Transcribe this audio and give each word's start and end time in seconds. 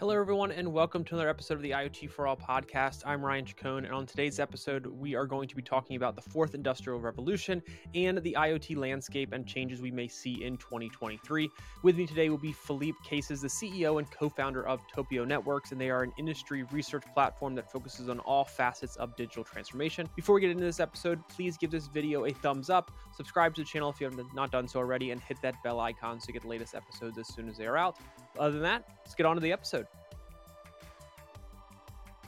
Hello, 0.00 0.18
everyone, 0.18 0.50
and 0.50 0.72
welcome 0.72 1.04
to 1.04 1.14
another 1.14 1.28
episode 1.28 1.52
of 1.56 1.62
the 1.62 1.72
IoT 1.72 2.08
for 2.08 2.26
All 2.26 2.34
podcast. 2.34 3.02
I'm 3.04 3.22
Ryan 3.22 3.44
Chacon, 3.44 3.84
and 3.84 3.92
on 3.92 4.06
today's 4.06 4.40
episode, 4.40 4.86
we 4.86 5.14
are 5.14 5.26
going 5.26 5.46
to 5.46 5.54
be 5.54 5.60
talking 5.60 5.94
about 5.96 6.16
the 6.16 6.22
fourth 6.22 6.54
industrial 6.54 7.00
revolution 7.00 7.62
and 7.94 8.16
the 8.22 8.34
IoT 8.38 8.78
landscape 8.78 9.34
and 9.34 9.46
changes 9.46 9.82
we 9.82 9.90
may 9.90 10.08
see 10.08 10.42
in 10.42 10.56
2023. 10.56 11.50
With 11.82 11.98
me 11.98 12.06
today 12.06 12.30
will 12.30 12.38
be 12.38 12.50
Philippe 12.50 12.96
Cases, 13.04 13.42
the 13.42 13.48
CEO 13.48 13.98
and 13.98 14.10
co 14.10 14.30
founder 14.30 14.66
of 14.66 14.80
Topio 14.88 15.26
Networks, 15.26 15.70
and 15.70 15.78
they 15.78 15.90
are 15.90 16.02
an 16.02 16.14
industry 16.18 16.62
research 16.72 17.04
platform 17.12 17.54
that 17.56 17.70
focuses 17.70 18.08
on 18.08 18.20
all 18.20 18.46
facets 18.46 18.96
of 18.96 19.14
digital 19.16 19.44
transformation. 19.44 20.08
Before 20.16 20.34
we 20.34 20.40
get 20.40 20.48
into 20.48 20.64
this 20.64 20.80
episode, 20.80 21.20
please 21.28 21.58
give 21.58 21.70
this 21.70 21.88
video 21.88 22.24
a 22.24 22.32
thumbs 22.32 22.70
up, 22.70 22.90
subscribe 23.14 23.54
to 23.56 23.60
the 23.60 23.66
channel 23.66 23.90
if 23.90 24.00
you 24.00 24.06
have 24.06 24.18
not 24.32 24.50
done 24.50 24.66
so 24.66 24.78
already, 24.78 25.10
and 25.10 25.20
hit 25.20 25.36
that 25.42 25.62
bell 25.62 25.78
icon 25.78 26.18
so 26.18 26.28
you 26.28 26.32
get 26.32 26.40
the 26.40 26.48
latest 26.48 26.74
episodes 26.74 27.18
as 27.18 27.28
soon 27.28 27.50
as 27.50 27.58
they 27.58 27.66
are 27.66 27.76
out. 27.76 27.98
Other 28.38 28.52
than 28.52 28.62
that, 28.62 28.84
let's 29.04 29.14
get 29.14 29.26
on 29.26 29.36
to 29.36 29.40
the 29.40 29.52
episode. 29.52 29.86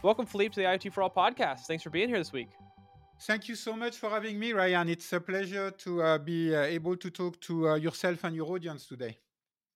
Welcome, 0.03 0.27
Philippe, 0.27 0.55
to 0.55 0.61
the 0.61 0.67
IoT 0.67 0.93
for 0.93 1.03
All 1.03 1.11
podcast. 1.11 1.61
Thanks 1.61 1.85
for 1.85 1.91
being 1.91 2.09
here 2.09 2.19
this 2.19 2.33
week. 2.33 2.49
Thank 3.21 3.49
you 3.49 3.55
so 3.55 3.75
much 3.75 3.99
for 3.99 4.11
having 4.11 4.37
me, 4.37 4.53
Ryan. 4.53 4.89
It's 4.89 5.12
a 5.12 5.21
pleasure 5.21 5.71
to 5.71 6.03
uh, 6.03 6.19
be 6.19 6.55
uh, 6.55 6.62
able 6.62 6.97
to 6.97 7.09
talk 7.09 7.41
to 7.43 7.69
uh, 7.69 7.75
yourself 7.77 8.25
and 8.25 8.35
your 8.35 8.51
audience 8.51 8.87
today. 8.87 9.17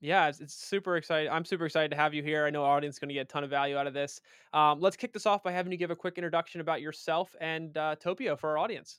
Yeah, 0.00 0.28
it's, 0.28 0.40
it's, 0.40 0.54
super 0.54 0.96
exciting. 0.96 1.30
I'm 1.30 1.44
super 1.44 1.64
excited 1.64 1.90
to 1.92 1.96
have 1.96 2.12
you 2.12 2.22
here. 2.24 2.44
I 2.44 2.50
know 2.50 2.64
our 2.64 2.76
audience 2.76 2.96
is 2.96 2.98
going 2.98 3.08
to 3.08 3.14
get 3.14 3.20
a 3.20 3.24
ton 3.24 3.44
of 3.44 3.50
value 3.50 3.76
out 3.76 3.86
of 3.86 3.94
this. 3.94 4.20
Um, 4.52 4.80
let's 4.80 4.96
kick 4.96 5.12
this 5.12 5.26
off 5.26 5.44
by 5.44 5.52
having 5.52 5.70
you 5.70 5.78
give 5.78 5.92
a 5.92 5.96
quick 5.96 6.18
introduction 6.18 6.60
about 6.60 6.82
yourself 6.82 7.34
and 7.40 7.76
uh, 7.76 7.94
Topio 7.96 8.36
for 8.38 8.50
our 8.50 8.58
audience. 8.58 8.98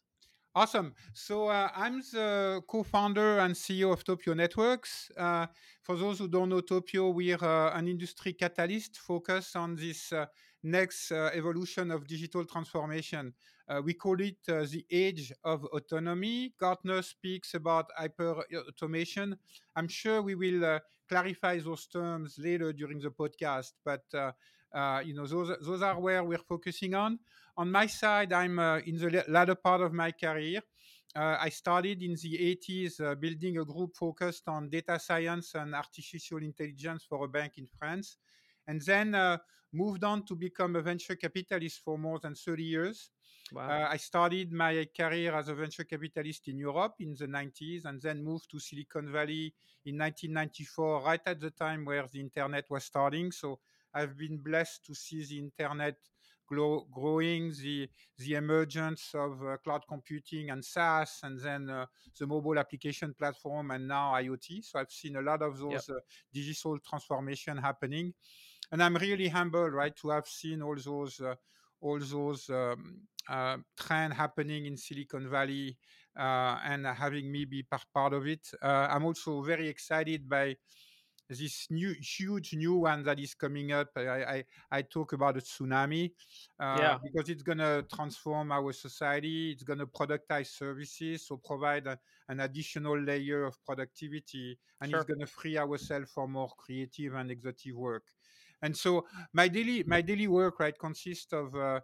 Awesome. 0.55 0.95
So 1.13 1.49
uh, 1.49 1.69
I'm 1.75 1.99
the 2.11 2.61
co-founder 2.67 3.39
and 3.39 3.55
CEO 3.55 3.91
of 3.91 4.03
Topio 4.03 4.35
Networks. 4.35 5.11
Uh, 5.15 5.45
for 5.83 5.95
those 5.95 6.17
who 6.17 6.27
don't 6.27 6.49
know 6.49 6.61
Topio, 6.61 7.13
we're 7.13 7.37
uh, 7.43 7.77
an 7.77 7.87
industry 7.87 8.33
catalyst 8.33 8.97
focused 8.97 9.55
on 9.55 9.75
this 9.75 10.11
uh, 10.11 10.25
next 10.63 11.11
uh, 11.11 11.29
evolution 11.35 11.91
of 11.91 12.07
digital 12.07 12.43
transformation. 12.43 13.33
Uh, 13.69 13.81
we 13.85 13.93
call 13.93 14.19
it 14.19 14.37
the 14.47 14.83
age 14.89 15.31
of 15.43 15.63
autonomy. 15.65 16.53
Gartner 16.59 17.03
speaks 17.03 17.53
about 17.53 17.85
hyper 17.95 18.41
automation. 18.67 19.35
I'm 19.75 19.87
sure 19.87 20.23
we 20.23 20.33
will 20.33 20.79
clarify 21.07 21.59
those 21.59 21.85
terms 21.85 22.39
later 22.39 22.73
during 22.73 22.99
the 22.99 23.11
podcast, 23.11 23.73
but 23.85 24.01
you 25.05 25.13
know 25.13 25.27
those 25.27 25.51
those 25.61 25.81
are 25.81 25.99
where 25.99 26.23
we're 26.23 26.37
focusing 26.37 26.93
on 26.95 27.19
on 27.57 27.71
my 27.71 27.87
side, 27.87 28.31
I'm 28.33 28.59
uh, 28.59 28.79
in 28.79 28.97
the 28.97 29.25
latter 29.27 29.55
part 29.55 29.81
of 29.81 29.93
my 29.93 30.11
career. 30.11 30.61
Uh, 31.15 31.37
I 31.39 31.49
started 31.49 32.03
in 32.03 32.13
the 32.13 32.57
80s 32.69 33.01
uh, 33.01 33.15
building 33.15 33.57
a 33.57 33.65
group 33.65 33.95
focused 33.95 34.47
on 34.47 34.69
data 34.69 34.99
science 34.99 35.55
and 35.55 35.73
artificial 35.73 36.37
intelligence 36.37 37.05
for 37.09 37.25
a 37.25 37.27
bank 37.27 37.53
in 37.57 37.65
France, 37.65 38.17
and 38.67 38.81
then 38.81 39.15
uh, 39.15 39.37
moved 39.73 40.03
on 40.03 40.25
to 40.25 40.35
become 40.35 40.75
a 40.75 40.81
venture 40.81 41.15
capitalist 41.15 41.81
for 41.83 41.97
more 41.97 42.19
than 42.19 42.35
30 42.35 42.63
years. 42.63 43.09
Wow. 43.51 43.69
Uh, 43.69 43.87
I 43.89 43.97
started 43.97 44.51
my 44.51 44.87
career 44.95 45.33
as 45.33 45.47
a 45.47 45.55
venture 45.55 45.85
capitalist 45.85 46.49
in 46.49 46.57
Europe 46.57 46.95
in 46.99 47.15
the 47.17 47.27
90s 47.27 47.85
and 47.85 48.01
then 48.01 48.23
moved 48.23 48.51
to 48.51 48.59
Silicon 48.59 49.11
Valley 49.11 49.53
in 49.85 49.97
1994, 49.97 51.01
right 51.03 51.21
at 51.25 51.39
the 51.39 51.51
time 51.51 51.85
where 51.85 52.05
the 52.11 52.19
internet 52.19 52.65
was 52.69 52.83
starting. 52.83 53.31
So 53.31 53.59
I've 53.93 54.17
been 54.17 54.37
blessed 54.37 54.85
to 54.85 54.93
see 54.93 55.25
the 55.25 55.39
internet 55.39 55.95
grow, 56.47 56.87
growing, 56.91 57.51
the 57.61 57.89
the 58.17 58.33
emergence 58.35 59.11
of 59.13 59.43
uh, 59.43 59.57
cloud 59.63 59.83
computing 59.87 60.49
and 60.49 60.63
SaaS, 60.63 61.19
and 61.23 61.39
then 61.39 61.69
uh, 61.69 61.85
the 62.19 62.25
mobile 62.25 62.57
application 62.57 63.13
platform, 63.13 63.71
and 63.71 63.87
now 63.87 64.13
IoT. 64.13 64.63
So 64.63 64.79
I've 64.79 64.91
seen 64.91 65.17
a 65.17 65.21
lot 65.21 65.41
of 65.41 65.59
those 65.59 65.87
yep. 65.89 65.97
Uh, 65.97 65.99
digital 66.33 66.79
transformation 66.79 67.57
happening, 67.57 68.13
and 68.71 68.81
I'm 68.81 68.95
really 68.95 69.27
humbled, 69.27 69.73
right, 69.73 69.95
to 69.97 70.09
have 70.09 70.27
seen 70.27 70.61
all 70.61 70.75
those 70.75 71.19
uh, 71.19 71.35
all 71.81 71.99
those 71.99 72.49
um, 72.49 73.01
uh, 73.29 73.57
trend 73.77 74.13
happening 74.13 74.65
in 74.65 74.77
Silicon 74.77 75.29
Valley 75.29 75.77
uh, 76.17 76.57
and 76.65 76.85
having 76.85 77.31
me 77.31 77.45
be 77.45 77.63
part, 77.63 77.85
part 77.93 78.13
of 78.13 78.25
it. 78.25 78.47
Uh, 78.61 78.87
I'm 78.89 79.05
also 79.05 79.41
very 79.41 79.67
excited 79.67 80.27
by 80.27 80.55
this 81.29 81.67
new 81.69 81.93
huge 81.99 82.53
new 82.53 82.75
one 82.75 83.03
that 83.03 83.19
is 83.19 83.33
coming 83.33 83.71
up. 83.71 83.89
I 83.95 84.07
I, 84.07 84.43
I 84.71 84.81
talk 84.81 85.13
about 85.13 85.37
a 85.37 85.41
tsunami, 85.41 86.11
uh, 86.59 86.77
yeah. 86.79 86.97
because 87.03 87.29
it's 87.29 87.43
gonna 87.43 87.83
transform 87.93 88.51
our 88.51 88.71
society. 88.73 89.51
It's 89.51 89.63
gonna 89.63 89.87
productize 89.87 90.47
services, 90.47 91.27
so 91.27 91.37
provide 91.37 91.87
a, 91.87 91.99
an 92.29 92.39
additional 92.39 92.99
layer 92.99 93.45
of 93.45 93.57
productivity, 93.65 94.57
and 94.81 94.91
sure. 94.91 94.99
it's 94.99 95.09
gonna 95.09 95.27
free 95.27 95.57
ourselves 95.57 96.11
for 96.11 96.27
more 96.27 96.49
creative 96.57 97.13
and 97.15 97.31
executive 97.31 97.75
work. 97.75 98.03
And 98.61 98.75
so 98.75 99.05
my 99.33 99.47
daily 99.47 99.83
my 99.83 100.01
daily 100.01 100.27
work 100.27 100.59
right 100.59 100.77
consists 100.77 101.31
of 101.33 101.53
uh, 101.55 101.79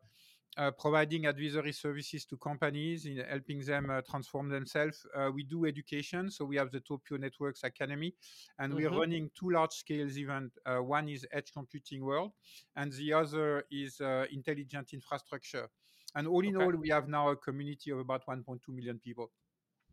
providing 0.78 1.26
advisory 1.26 1.72
services 1.72 2.26
to 2.26 2.38
companies 2.38 3.06
in 3.06 3.18
helping 3.30 3.60
them 3.62 3.90
uh, 3.90 4.02
transform 4.10 4.50
themselves. 4.50 5.06
Uh, 5.16 5.30
we 5.34 5.44
do 5.44 5.66
education, 5.66 6.30
so 6.30 6.46
we 6.46 6.56
have 6.56 6.72
the 6.72 6.80
Topio 6.80 7.20
Networks 7.20 7.64
Academy, 7.64 8.14
and 8.60 8.74
mm-hmm. 8.74 8.84
we're 8.84 9.00
running 9.00 9.30
two 9.38 9.50
large 9.50 9.72
scales 9.72 10.18
events. 10.18 10.58
Uh, 10.66 10.78
one 10.78 11.10
is 11.10 11.26
Edge 11.32 11.52
Computing 11.52 12.04
World, 12.04 12.32
and 12.76 12.92
the 12.94 13.14
other 13.14 13.66
is 13.72 14.00
uh, 14.02 14.26
Intelligent 14.32 14.94
Infrastructure. 14.94 15.70
And 16.16 16.28
all 16.28 16.46
in 16.46 16.56
okay. 16.56 16.66
all, 16.66 16.72
we 16.72 16.90
have 16.90 17.08
now 17.08 17.30
a 17.30 17.36
community 17.36 17.92
of 17.92 18.00
about 18.00 18.26
1.2 18.28 18.60
million 18.70 19.00
people. 19.00 19.32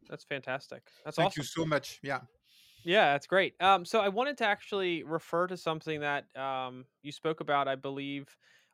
That's 0.08 0.24
fantastic. 0.24 0.82
That's 1.04 1.16
Thank 1.16 1.28
awesome. 1.28 1.40
you 1.40 1.44
so 1.44 1.64
much. 1.64 2.00
Yeah. 2.02 2.20
Yeah, 2.84 3.12
that's 3.12 3.26
great. 3.26 3.54
Um, 3.60 3.84
so 3.84 4.00
I 4.00 4.08
wanted 4.08 4.38
to 4.38 4.46
actually 4.46 5.02
refer 5.02 5.46
to 5.46 5.56
something 5.56 6.00
that 6.00 6.24
um, 6.36 6.86
you 7.02 7.12
spoke 7.12 7.40
about, 7.40 7.68
I 7.68 7.74
believe, 7.74 8.26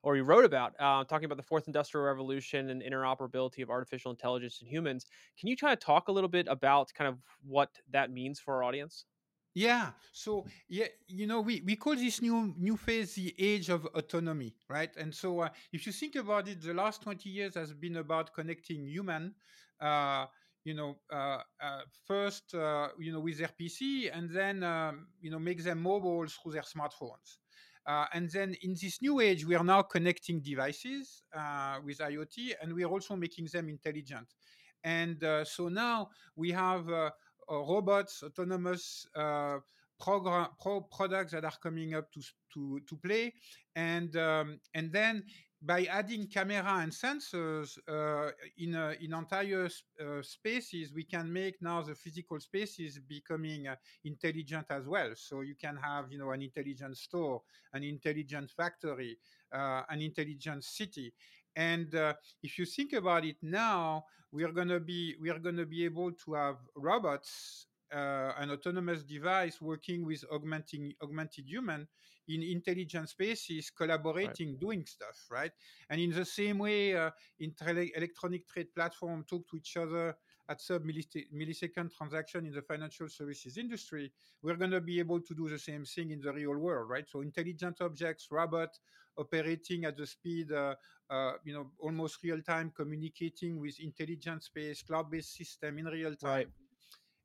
or 0.06 0.15
you 0.15 0.22
wrote 0.22 0.44
about, 0.44 0.72
uh, 0.78 1.03
talking 1.03 1.25
about 1.25 1.37
the 1.37 1.43
fourth 1.43 1.67
industrial 1.67 2.06
revolution 2.06 2.71
and 2.71 2.81
interoperability 2.81 3.61
of 3.61 3.71
artificial 3.71 4.12
intelligence 4.12 4.59
and 4.61 4.71
humans. 4.71 5.05
Can 5.37 5.49
you 5.49 5.56
kind 5.56 5.72
of 5.72 5.81
talk 5.81 6.06
a 6.06 6.12
little 6.12 6.28
bit 6.28 6.47
about 6.49 6.94
kind 6.94 7.09
of 7.09 7.19
what 7.43 7.71
that 7.91 8.12
means 8.12 8.39
for 8.39 8.55
our 8.55 8.62
audience? 8.62 9.05
Yeah. 9.53 9.91
So 10.12 10.47
yeah, 10.69 10.87
you 11.09 11.27
know, 11.27 11.41
we, 11.41 11.61
we 11.66 11.75
call 11.75 11.97
this 11.97 12.22
new 12.22 12.55
new 12.56 12.77
phase 12.77 13.16
the 13.16 13.34
age 13.37 13.69
of 13.69 13.84
autonomy, 13.97 14.55
right? 14.69 14.97
And 14.97 15.12
so 15.12 15.41
uh, 15.41 15.49
if 15.72 15.87
you 15.87 15.93
think 15.93 16.15
about 16.15 16.47
it, 16.47 16.62
the 16.62 16.72
last 16.72 17.03
20 17.03 17.28
years 17.28 17.56
has 17.56 17.72
been 17.72 17.97
about 17.97 18.33
connecting 18.33 18.87
human, 18.87 19.34
uh, 19.81 20.27
you 20.62 20.75
know, 20.75 20.99
uh, 21.12 21.41
uh 21.61 21.81
first, 22.06 22.55
uh, 22.55 22.91
you 22.97 23.11
know, 23.11 23.21
with 23.21 23.39
their 23.39 23.50
PC 23.61 24.09
and 24.16 24.31
then, 24.31 24.62
um, 24.62 25.09
you 25.21 25.33
know, 25.33 25.41
make 25.41 25.65
them 25.65 25.83
mobile 25.83 26.27
through 26.28 26.53
their 26.53 26.62
smartphones. 26.62 27.39
Uh, 27.87 28.07
and 28.13 28.31
then 28.31 28.55
in 28.63 28.75
this 28.81 29.01
new 29.01 29.21
age, 29.21 29.47
we 29.47 29.55
are 29.55 29.65
now 29.65 29.83
connecting 29.83 30.41
devices 30.41 31.23
uh, 31.37 31.79
with 31.85 31.99
IoT, 31.99 32.55
and 32.61 32.73
we 32.73 32.85
are 32.85 32.91
also 32.91 33.15
making 33.15 33.47
them 33.53 33.69
intelligent. 33.69 34.35
And 34.83 35.23
uh, 35.23 35.45
so 35.45 35.69
now 35.69 36.11
we 36.35 36.51
have 36.51 36.89
uh, 36.89 37.11
uh, 37.51 37.59
robots, 37.59 38.23
autonomous 38.23 39.07
uh, 39.15 39.59
program 40.01 40.49
pro 40.61 40.81
products 40.83 41.33
that 41.33 41.45
are 41.45 41.57
coming 41.63 41.95
up 41.95 42.11
to 42.13 42.21
to 42.55 42.81
to 42.89 42.97
play, 42.97 43.33
and 43.75 44.17
um, 44.17 44.61
and 44.75 44.93
then 44.93 45.25
by 45.66 45.84
adding 45.87 46.28
camera 46.28 46.78
and 46.82 46.93
sensors 46.93 47.77
uh, 47.88 48.31
in 48.59 48.75
in 49.00 49.12
entire 49.12 49.66
uh, 49.66 50.22
spaces, 50.22 50.93
we 50.93 51.04
can 51.04 51.32
make 51.32 51.60
now 51.60 51.82
the 51.82 51.94
physical 51.94 52.38
spaces 52.38 53.00
becoming 53.00 53.66
uh, 53.66 53.75
intelligent 54.04 54.66
as 54.71 54.87
well. 54.87 55.10
So 55.16 55.41
you 55.41 55.56
can 55.56 55.77
have 55.77 56.12
you 56.12 56.19
know 56.19 56.31
an 56.31 56.43
intelligent 56.43 56.97
store, 56.97 57.43
an 57.72 57.82
intelligent 57.82 58.50
factory, 58.50 59.19
uh, 59.53 59.82
an 59.88 60.00
intelligent 60.00 60.62
city. 60.65 61.12
And 61.56 61.94
uh, 61.94 62.15
if 62.43 62.59
you 62.59 62.66
think 62.66 62.93
about 62.93 63.25
it 63.25 63.37
now, 63.43 64.04
we 64.31 64.44
are 64.44 64.53
gonna 64.53 64.81
be 64.81 65.16
we 65.21 65.31
are 65.31 65.41
gonna 65.41 65.66
be 65.66 65.84
able 65.84 66.12
to 66.12 66.34
have 66.34 66.59
robots 66.77 67.66
uh, 67.93 68.33
an 68.38 68.50
autonomous 68.50 69.03
device 69.03 69.60
working 69.60 70.04
with 70.04 70.25
augmenting 70.33 70.93
augmented 71.03 71.47
human 71.47 71.87
in 72.29 72.43
intelligent 72.43 73.09
spaces, 73.09 73.71
collaborating, 73.71 74.51
right. 74.51 74.61
doing 74.61 74.87
stuff, 74.87 75.27
right? 75.31 75.53
And 75.91 76.01
in 76.01 76.11
the 76.11 76.25
same 76.25 76.59
way, 76.59 76.97
uh, 76.97 77.11
electronic 77.39 78.49
trade 78.49 78.75
platform 78.75 79.25
talk 79.28 79.49
to 79.51 79.57
each 79.57 79.77
other 79.77 80.17
at 80.49 80.61
sub 80.61 80.84
millisecond 80.84 81.91
transaction 81.97 82.47
in 82.47 82.53
the 82.53 82.63
financial 82.63 83.09
services 83.09 83.59
industry, 83.59 84.13
we're 84.43 84.57
going 84.57 84.71
to 84.71 84.81
be 84.81 84.99
able 85.01 85.21
to 85.21 85.34
do 85.34 85.49
the 85.49 85.59
same 85.59 85.84
thing 85.84 86.11
in 86.11 86.21
the 86.21 86.33
real 86.33 86.57
world, 86.57 86.89
right? 86.89 87.09
So 87.09 87.21
intelligent 87.21 87.81
objects, 87.81 88.29
robot 88.31 88.79
operating 89.19 89.84
at 89.87 89.97
the 89.97 90.07
speed, 90.07 90.53
uh, 90.53 90.75
uh, 91.11 91.33
you 91.45 91.53
know, 91.53 91.71
almost 91.81 92.22
real 92.22 92.41
time, 92.43 92.72
communicating 92.77 93.59
with 93.61 93.81
intelligent 93.81 94.45
space, 94.45 94.83
cloud-based 94.83 95.34
system 95.34 95.79
in 95.79 95.87
real 95.87 96.15
time. 96.15 96.31
Right 96.31 96.49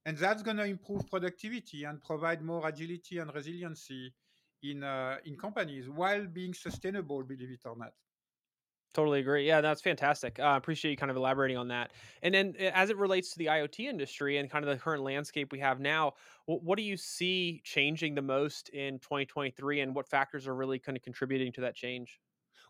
and 0.05 0.17
that's 0.17 0.41
going 0.41 0.57
to 0.57 0.65
improve 0.65 1.07
productivity 1.09 1.83
and 1.83 2.03
provide 2.03 2.41
more 2.41 2.67
agility 2.67 3.19
and 3.19 3.33
resiliency 3.33 4.13
in 4.63 4.83
uh, 4.83 5.19
in 5.25 5.37
companies 5.37 5.89
while 5.89 6.25
being 6.27 6.53
sustainable 6.53 7.23
believe 7.23 7.51
it 7.51 7.65
or 7.65 7.75
not 7.77 7.93
Totally 8.93 9.21
agree. 9.21 9.47
Yeah, 9.47 9.61
that's 9.61 9.81
fantastic. 9.81 10.37
I 10.37 10.53
uh, 10.55 10.57
appreciate 10.57 10.91
you 10.91 10.97
kind 10.97 11.09
of 11.09 11.15
elaborating 11.15 11.55
on 11.55 11.69
that. 11.69 11.93
And 12.23 12.33
then, 12.33 12.57
as 12.57 12.89
it 12.89 12.97
relates 12.97 13.31
to 13.31 13.37
the 13.39 13.45
IoT 13.45 13.85
industry 13.87 14.37
and 14.37 14.49
kind 14.51 14.65
of 14.65 14.69
the 14.69 14.77
current 14.83 15.01
landscape 15.01 15.53
we 15.53 15.59
have 15.59 15.79
now, 15.79 16.15
what, 16.45 16.61
what 16.61 16.75
do 16.75 16.83
you 16.83 16.97
see 16.97 17.61
changing 17.63 18.15
the 18.15 18.21
most 18.21 18.67
in 18.67 18.99
2023, 18.99 19.79
and 19.79 19.95
what 19.95 20.09
factors 20.09 20.45
are 20.45 20.53
really 20.53 20.77
kind 20.77 20.97
of 20.97 21.03
contributing 21.03 21.53
to 21.53 21.61
that 21.61 21.73
change? 21.73 22.19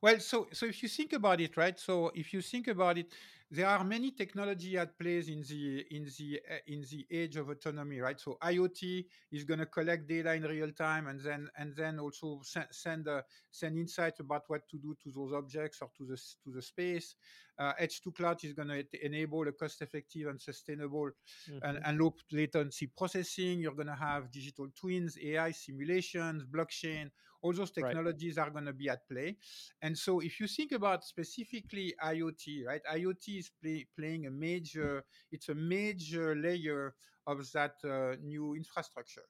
Well, 0.02 0.20
so 0.20 0.48
so 0.52 0.66
if 0.66 0.82
you 0.84 0.90
think 0.90 1.14
about 1.14 1.40
it, 1.42 1.58
right? 1.58 1.80
So 1.80 2.10
if 2.10 2.34
you 2.34 2.42
think 2.42 2.68
about 2.68 2.98
it, 2.98 3.14
there 3.54 3.68
are 3.68 3.84
many 3.84 4.12
technology 4.12 4.78
at 4.78 4.98
plays 4.98 5.28
in 5.28 5.42
the 5.42 5.86
in 5.92 6.06
the 6.06 6.40
uh, 6.50 6.56
in 6.68 6.86
the 6.90 7.06
age 7.12 7.36
of 7.36 7.50
autonomy, 7.50 8.00
right? 8.00 8.18
So 8.18 8.38
IoT 8.42 9.06
is 9.34 9.44
going 9.44 9.60
to 9.60 9.66
collect 9.66 10.08
data 10.08 10.34
in 10.34 10.44
real 10.44 10.72
time 10.72 11.08
and 11.08 11.20
then 11.20 11.50
and 11.58 11.76
then 11.76 12.00
also 12.00 12.40
send 12.44 12.68
send, 12.72 13.08
uh, 13.10 13.22
send 13.52 13.78
insights 13.78 14.22
about 14.22 14.44
what 14.48 14.62
to 14.70 14.78
do 14.78 14.96
to 15.04 15.12
those 15.12 15.34
objects 15.34 15.80
or 15.82 15.90
to 15.98 16.06
the 16.06 16.16
to 16.16 16.52
the 16.56 16.62
space. 16.62 17.16
Uh, 17.60 17.74
Edge 17.78 18.02
to 18.02 18.12
cloud 18.14 18.42
is 18.44 18.54
going 18.54 18.70
to 18.70 19.06
enable 19.06 19.46
a 19.48 19.52
cost-effective 19.52 20.28
and 20.28 20.42
sustainable 20.42 21.12
mm-hmm. 21.50 21.58
and, 21.64 21.80
and 21.86 22.00
low 22.00 22.16
latency 22.32 22.88
processing. 22.98 23.60
You're 23.60 23.76
going 23.76 23.88
to 23.88 23.94
have 23.94 24.32
digital 24.32 24.68
twins, 24.80 25.18
AI 25.22 25.52
simulations, 25.52 26.46
blockchain. 26.46 27.12
All 27.42 27.54
those 27.54 27.72
technologies 27.72 28.38
right. 28.38 28.48
are 28.48 28.52
going 28.52 28.66
to 28.66 28.74
be 28.74 28.90
at 28.90 29.08
play. 29.10 29.38
And 29.82 29.98
so, 29.98 30.20
if 30.20 30.40
you 30.40 30.48
think 30.48 30.72
about 30.72 31.04
specifically 31.04 31.94
IoT, 32.04 32.66
right? 32.68 32.82
IoT 32.94 33.40
is 33.40 33.52
play, 33.62 33.88
playing 33.98 34.28
a 34.28 34.32
major. 34.32 35.04
It's 35.32 35.50
a 35.50 35.56
major 35.56 36.36
layer 36.36 36.96
of 37.28 37.52
that 37.54 37.76
uh, 37.84 38.16
new 38.22 38.56
infrastructure. 38.56 39.26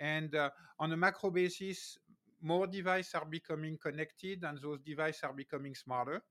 And 0.00 0.34
uh, 0.34 0.50
on 0.78 0.92
a 0.92 0.96
macro 0.96 1.30
basis, 1.30 1.98
more 2.42 2.66
devices 2.66 3.14
are 3.14 3.24
becoming 3.24 3.78
connected 3.78 4.44
and 4.44 4.60
those 4.60 4.80
devices 4.80 5.22
are 5.24 5.32
becoming 5.32 5.74
smarter. 5.74 6.22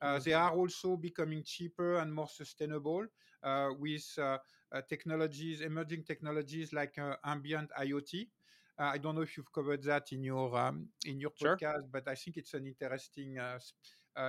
Uh, 0.00 0.14
mm-hmm. 0.14 0.22
they 0.24 0.32
are 0.32 0.50
also 0.50 0.96
becoming 0.96 1.42
cheaper 1.44 1.98
and 1.98 2.12
more 2.12 2.28
sustainable 2.28 3.06
uh, 3.42 3.68
with 3.78 4.06
uh, 4.18 4.38
uh 4.72 4.80
technologies, 4.88 5.60
emerging 5.60 6.04
technologies 6.04 6.72
like 6.72 6.98
uh, 6.98 7.14
ambient 7.24 7.70
IoT. 7.78 8.28
Uh, 8.82 8.86
I 8.86 8.98
don't 8.98 9.14
know 9.14 9.22
if 9.22 9.36
you've 9.36 9.52
covered 9.52 9.84
that 9.84 10.10
in 10.10 10.24
your 10.24 10.58
um, 10.58 10.88
in 11.06 11.20
your 11.20 11.30
sure. 11.36 11.56
podcast, 11.56 11.84
but 11.92 12.08
I 12.08 12.16
think 12.16 12.36
it's 12.36 12.54
an 12.54 12.66
interesting 12.66 13.38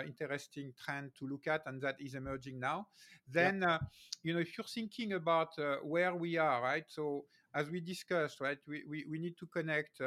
interesting 0.07 0.71
trend 0.81 1.11
to 1.19 1.27
look 1.27 1.47
at, 1.47 1.61
and 1.65 1.81
that 1.81 1.95
is 1.99 2.13
emerging 2.13 2.59
now. 2.59 2.87
Then, 3.27 3.61
yeah. 3.61 3.79
you 4.21 4.33
know, 4.33 4.39
if 4.39 4.57
you're 4.57 4.73
thinking 4.79 5.13
about 5.13 5.49
where 5.81 6.13
we 6.15 6.37
are, 6.37 6.61
right? 6.61 6.85
So 6.87 7.25
as 7.53 7.69
we 7.69 7.79
discussed, 7.81 8.39
right, 8.39 8.59
we 8.67 8.83
we, 8.89 9.05
we 9.09 9.17
need 9.17 9.37
to 9.39 9.47
connect 9.47 9.99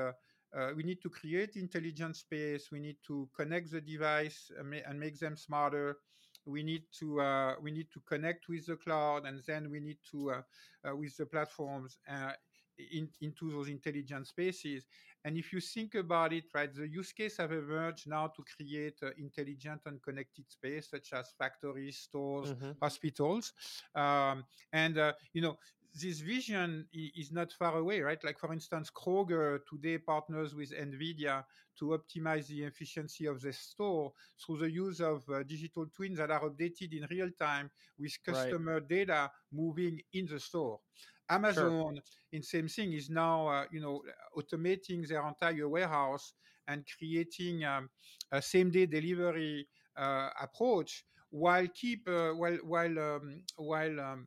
uh, 0.57 0.71
we 0.77 0.83
need 0.83 1.03
to 1.03 1.11
create 1.11 1.57
intelligent 1.57 2.17
space. 2.17 2.71
We 2.71 2.81
need 2.81 2.97
to 3.07 3.29
connect 3.37 3.71
the 3.71 3.81
device 3.81 4.51
and, 4.59 4.71
ma- 4.71 4.87
and 4.87 4.99
make 4.99 5.19
them 5.19 5.37
smarter. 5.37 5.99
We 6.47 6.63
need 6.63 6.85
to 7.01 7.21
uh, 7.21 7.55
we 7.61 7.73
need 7.73 7.89
to 7.93 8.01
connect 8.01 8.49
with 8.49 8.67
the 8.67 8.77
cloud, 8.77 9.27
and 9.27 9.43
then 9.47 9.69
we 9.71 9.81
need 9.81 9.99
to 10.13 10.31
uh, 10.31 10.43
uh 10.89 10.97
with 10.97 11.17
the 11.17 11.27
platforms 11.27 11.99
uh, 12.09 12.33
in, 12.79 13.09
into 13.21 13.51
those 13.51 13.69
intelligent 13.69 14.27
spaces. 14.27 14.87
And 15.25 15.37
if 15.37 15.53
you 15.53 15.61
think 15.61 15.97
about 15.97 16.33
it, 16.33 16.45
right, 16.55 16.73
the 16.73 16.87
use 16.87 17.13
case 17.13 17.39
have 17.39 17.51
emerged 17.51 18.09
now 18.09 18.29
to 18.29 18.45
create 18.57 18.99
uh, 19.03 19.09
intelligent 19.19 19.81
and 19.87 20.01
connected 20.03 20.45
space, 20.49 20.89
such 20.91 21.13
as 21.13 21.35
factories, 21.39 21.99
stores, 21.99 22.53
mm-hmm. 22.53 22.73
hospitals, 22.81 23.53
um, 23.95 24.45
and 24.73 24.99
uh, 24.99 25.13
you 25.33 25.43
know 25.43 25.59
this 26.01 26.21
vision 26.21 26.87
is 26.93 27.33
not 27.33 27.53
far 27.53 27.79
away, 27.79 28.01
right? 28.01 28.23
Like, 28.23 28.39
for 28.39 28.53
instance, 28.53 28.91
Kroger 28.91 29.61
today 29.69 29.99
partners 29.99 30.55
with 30.55 30.73
NVIDIA 30.73 31.45
to 31.79 31.99
optimize 31.99 32.47
the 32.49 32.65
efficiency 32.65 33.27
of 33.27 33.41
the 33.41 33.53
store 33.53 34.13
through 34.45 34.59
the 34.59 34.71
use 34.71 35.01
of 35.01 35.23
uh, 35.31 35.43
digital 35.43 35.87
twins 35.95 36.19
that 36.19 36.31
are 36.31 36.49
updated 36.49 36.93
in 36.93 37.07
real 37.11 37.31
time 37.39 37.71
with 37.99 38.17
customer 38.25 38.75
right. 38.75 38.89
data 38.89 39.31
moving 39.53 40.01
in 40.13 40.27
the 40.27 40.41
store. 40.41 40.81
Amazon, 41.29 41.97
sure. 41.97 42.03
in 42.33 42.43
same 42.43 42.69
thing, 42.69 42.93
is 42.93 43.11
now 43.11 43.49
uh, 43.49 43.65
you 43.71 43.81
know 43.81 44.03
automating 44.37 45.07
their 45.09 45.27
entire 45.27 45.69
warehouse 45.69 46.35
and 46.69 46.85
creating 46.99 47.65
um, 47.65 47.89
a 48.33 48.41
same 48.43 48.71
day 48.71 48.87
delivery 48.87 49.67
uh, 49.97 50.31
approach 50.41 51.05
while 51.31 51.67
keep 51.75 52.09
uh, 52.09 52.31
while 52.33 52.57
while 52.65 52.99
um, 52.99 53.43
while 53.57 54.01
um, 54.01 54.27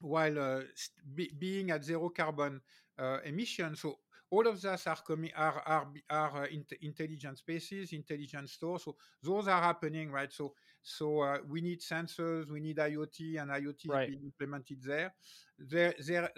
while 0.00 0.38
uh, 0.38 0.60
be, 1.14 1.30
being 1.38 1.70
at 1.70 1.84
zero 1.84 2.08
carbon 2.10 2.60
uh, 2.98 3.18
emission. 3.24 3.76
So 3.76 3.98
all 4.30 4.46
of 4.46 4.60
those 4.60 4.86
are 4.86 4.96
coming 5.06 5.30
are 5.36 5.62
are, 5.66 5.86
are 6.08 6.44
uh, 6.44 6.46
intelligent 6.82 7.38
spaces, 7.38 7.92
intelligent 7.92 8.48
stores. 8.50 8.84
So 8.84 8.96
those 9.22 9.48
are 9.48 9.62
happening, 9.62 10.10
right? 10.10 10.32
So 10.32 10.54
so 10.82 11.20
uh, 11.20 11.38
we 11.48 11.60
need 11.60 11.80
sensors, 11.80 12.50
we 12.50 12.60
need 12.60 12.76
IoT, 12.76 13.40
and 13.40 13.50
IoT 13.50 13.88
right. 13.88 14.08
being 14.08 14.22
implemented 14.24 14.78
there. 14.82 15.14
There, 15.58 15.94
there, 16.06 16.30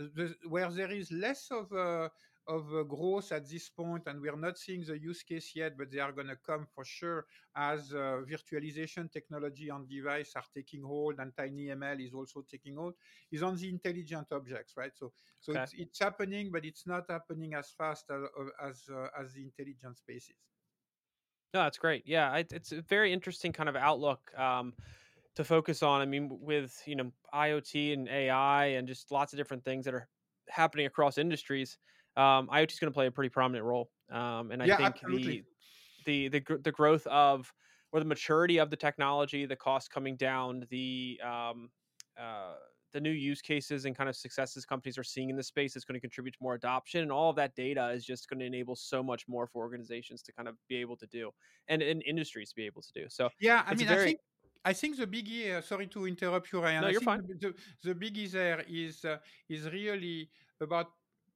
where 0.49 0.71
there 0.71 0.91
is 0.91 1.13
less 1.13 1.49
of 1.51 1.71
a 1.73 2.11
of 2.49 2.75
uh, 2.75 2.83
growth 2.83 3.31
at 3.33 3.49
this 3.49 3.69
point, 3.69 4.03
and 4.07 4.21
we're 4.21 4.37
not 4.37 4.59
seeing 4.59 4.85
the 4.85 4.99
use 4.99 5.23
case 5.23 5.53
yet, 5.55 5.79
but 5.79 5.91
they 5.91 6.01
are 6.01 6.13
going 6.13 6.27
to 6.27 6.37
come 6.45 6.67
for 6.75 6.85
sure 6.85 7.27
as 7.55 7.93
uh, 7.93 8.21
virtualization 8.29 9.11
technology 9.13 9.71
on 9.71 9.87
device 9.87 10.33
are 10.35 10.45
taking 10.55 10.83
hold, 10.83 11.21
and 11.21 11.33
TinyML 11.37 12.05
is 12.05 12.15
also 12.15 12.45
taking 12.51 12.77
hold. 12.77 12.95
Is 13.31 13.43
on 13.43 13.57
the 13.57 13.69
intelligent 13.69 14.27
objects, 14.33 14.75
right? 14.77 14.93
So, 14.95 15.13
so 15.41 15.53
okay. 15.53 15.63
it's, 15.63 15.75
it's 15.75 15.99
happening, 16.01 16.51
but 16.51 16.65
it's 16.65 16.87
not 16.87 17.05
happening 17.09 17.55
as 17.55 17.71
fast 17.71 18.07
as 18.11 18.23
as, 18.61 18.83
uh, 18.93 19.07
as 19.21 19.35
the 19.35 19.43
intelligent 19.43 19.99
spaces. 19.99 20.35
No, 21.55 21.63
that's 21.65 21.79
great. 21.79 22.07
Yeah, 22.07 22.35
it's 22.37 22.73
a 22.73 22.81
very 22.83 23.13
interesting 23.13 23.53
kind 23.53 23.69
of 23.69 23.77
outlook. 23.77 24.37
Um, 24.39 24.75
to 25.37 25.45
focus 25.45 25.83
on. 25.83 26.01
I 26.03 26.07
mean, 26.07 26.41
with 26.41 26.83
you 26.87 26.97
know 26.97 27.13
IoT 27.35 27.95
and 27.95 28.09
AI 28.09 28.67
and 28.67 28.89
just 28.89 29.13
lots 29.13 29.33
of 29.33 29.39
different 29.39 29.65
things 29.65 29.85
that 29.87 29.95
are 29.95 30.09
happening 30.49 30.87
across 30.87 31.19
industries 31.19 31.79
um, 32.17 32.49
IoT 32.49 32.73
is 32.73 32.81
going 32.81 32.93
to 32.93 32.95
play 32.95 33.07
a 33.07 33.13
pretty 33.13 33.31
prominent 33.31 33.65
role. 33.65 33.93
Um, 34.11 34.51
and 34.53 34.63
I 34.63 34.69
yeah, 34.69 34.79
think 34.79 35.01
absolutely. 35.03 35.41
the 35.41 35.45
the 36.05 36.29
the 36.29 36.41
the 36.63 36.73
growth 36.73 37.07
of 37.09 37.53
or 37.93 38.01
the 38.01 38.07
maturity 38.07 38.59
of 38.59 38.71
the 38.71 38.77
technology, 38.77 39.47
the 39.47 39.57
cost 39.57 39.91
coming 39.91 40.17
down, 40.17 40.67
the 40.71 41.21
um, 41.25 41.71
uh, 42.19 42.57
the 42.93 43.01
new 43.01 43.11
use 43.11 43.41
cases 43.41 43.85
and 43.85 43.97
kind 43.97 44.09
of 44.09 44.17
successes 44.17 44.65
companies 44.65 44.99
are 44.99 45.05
seeing 45.05 45.31
in 45.31 45.37
the 45.37 45.43
space 45.43 45.77
is 45.77 45.85
going 45.85 45.95
to 45.95 46.01
contribute 46.01 46.33
to 46.33 46.39
more 46.41 46.55
adoption, 46.55 47.03
and 47.03 47.13
all 47.13 47.31
of 47.31 47.37
that 47.37 47.55
data 47.55 47.89
is 47.91 48.05
just 48.05 48.29
going 48.29 48.41
to 48.41 48.47
enable 48.47 48.77
so 48.77 49.03
much 49.03 49.27
more 49.29 49.47
for 49.47 49.63
organizations 49.63 50.23
to 50.23 50.33
kind 50.33 50.49
of 50.49 50.57
be 50.69 50.77
able 50.77 50.97
to 50.97 51.07
do, 51.07 51.31
and, 51.69 51.83
and 51.83 52.03
industries 52.07 52.51
to 52.51 52.57
be 52.57 52.67
able 52.67 52.83
to 52.83 52.93
do. 52.95 53.07
So 53.09 53.29
yeah, 53.41 53.63
I 53.67 53.75
mean, 53.75 53.87
very, 53.87 54.01
I 54.01 54.05
think. 54.05 54.21
I 54.65 54.73
think 54.73 54.97
the 54.97 55.07
biggie. 55.07 55.57
Uh, 55.57 55.61
sorry 55.61 55.87
to 55.89 56.07
interrupt 56.07 56.53
you, 56.53 56.61
Ryan. 56.61 56.83
No, 56.83 56.89
you're 56.89 57.01
fine. 57.01 57.23
The, 57.27 57.55
the, 57.83 57.93
the 57.93 57.95
biggie 57.95 58.31
there 58.31 58.65
is 58.69 59.05
uh, 59.05 59.17
is 59.49 59.69
really 59.71 60.31
about 60.61 60.89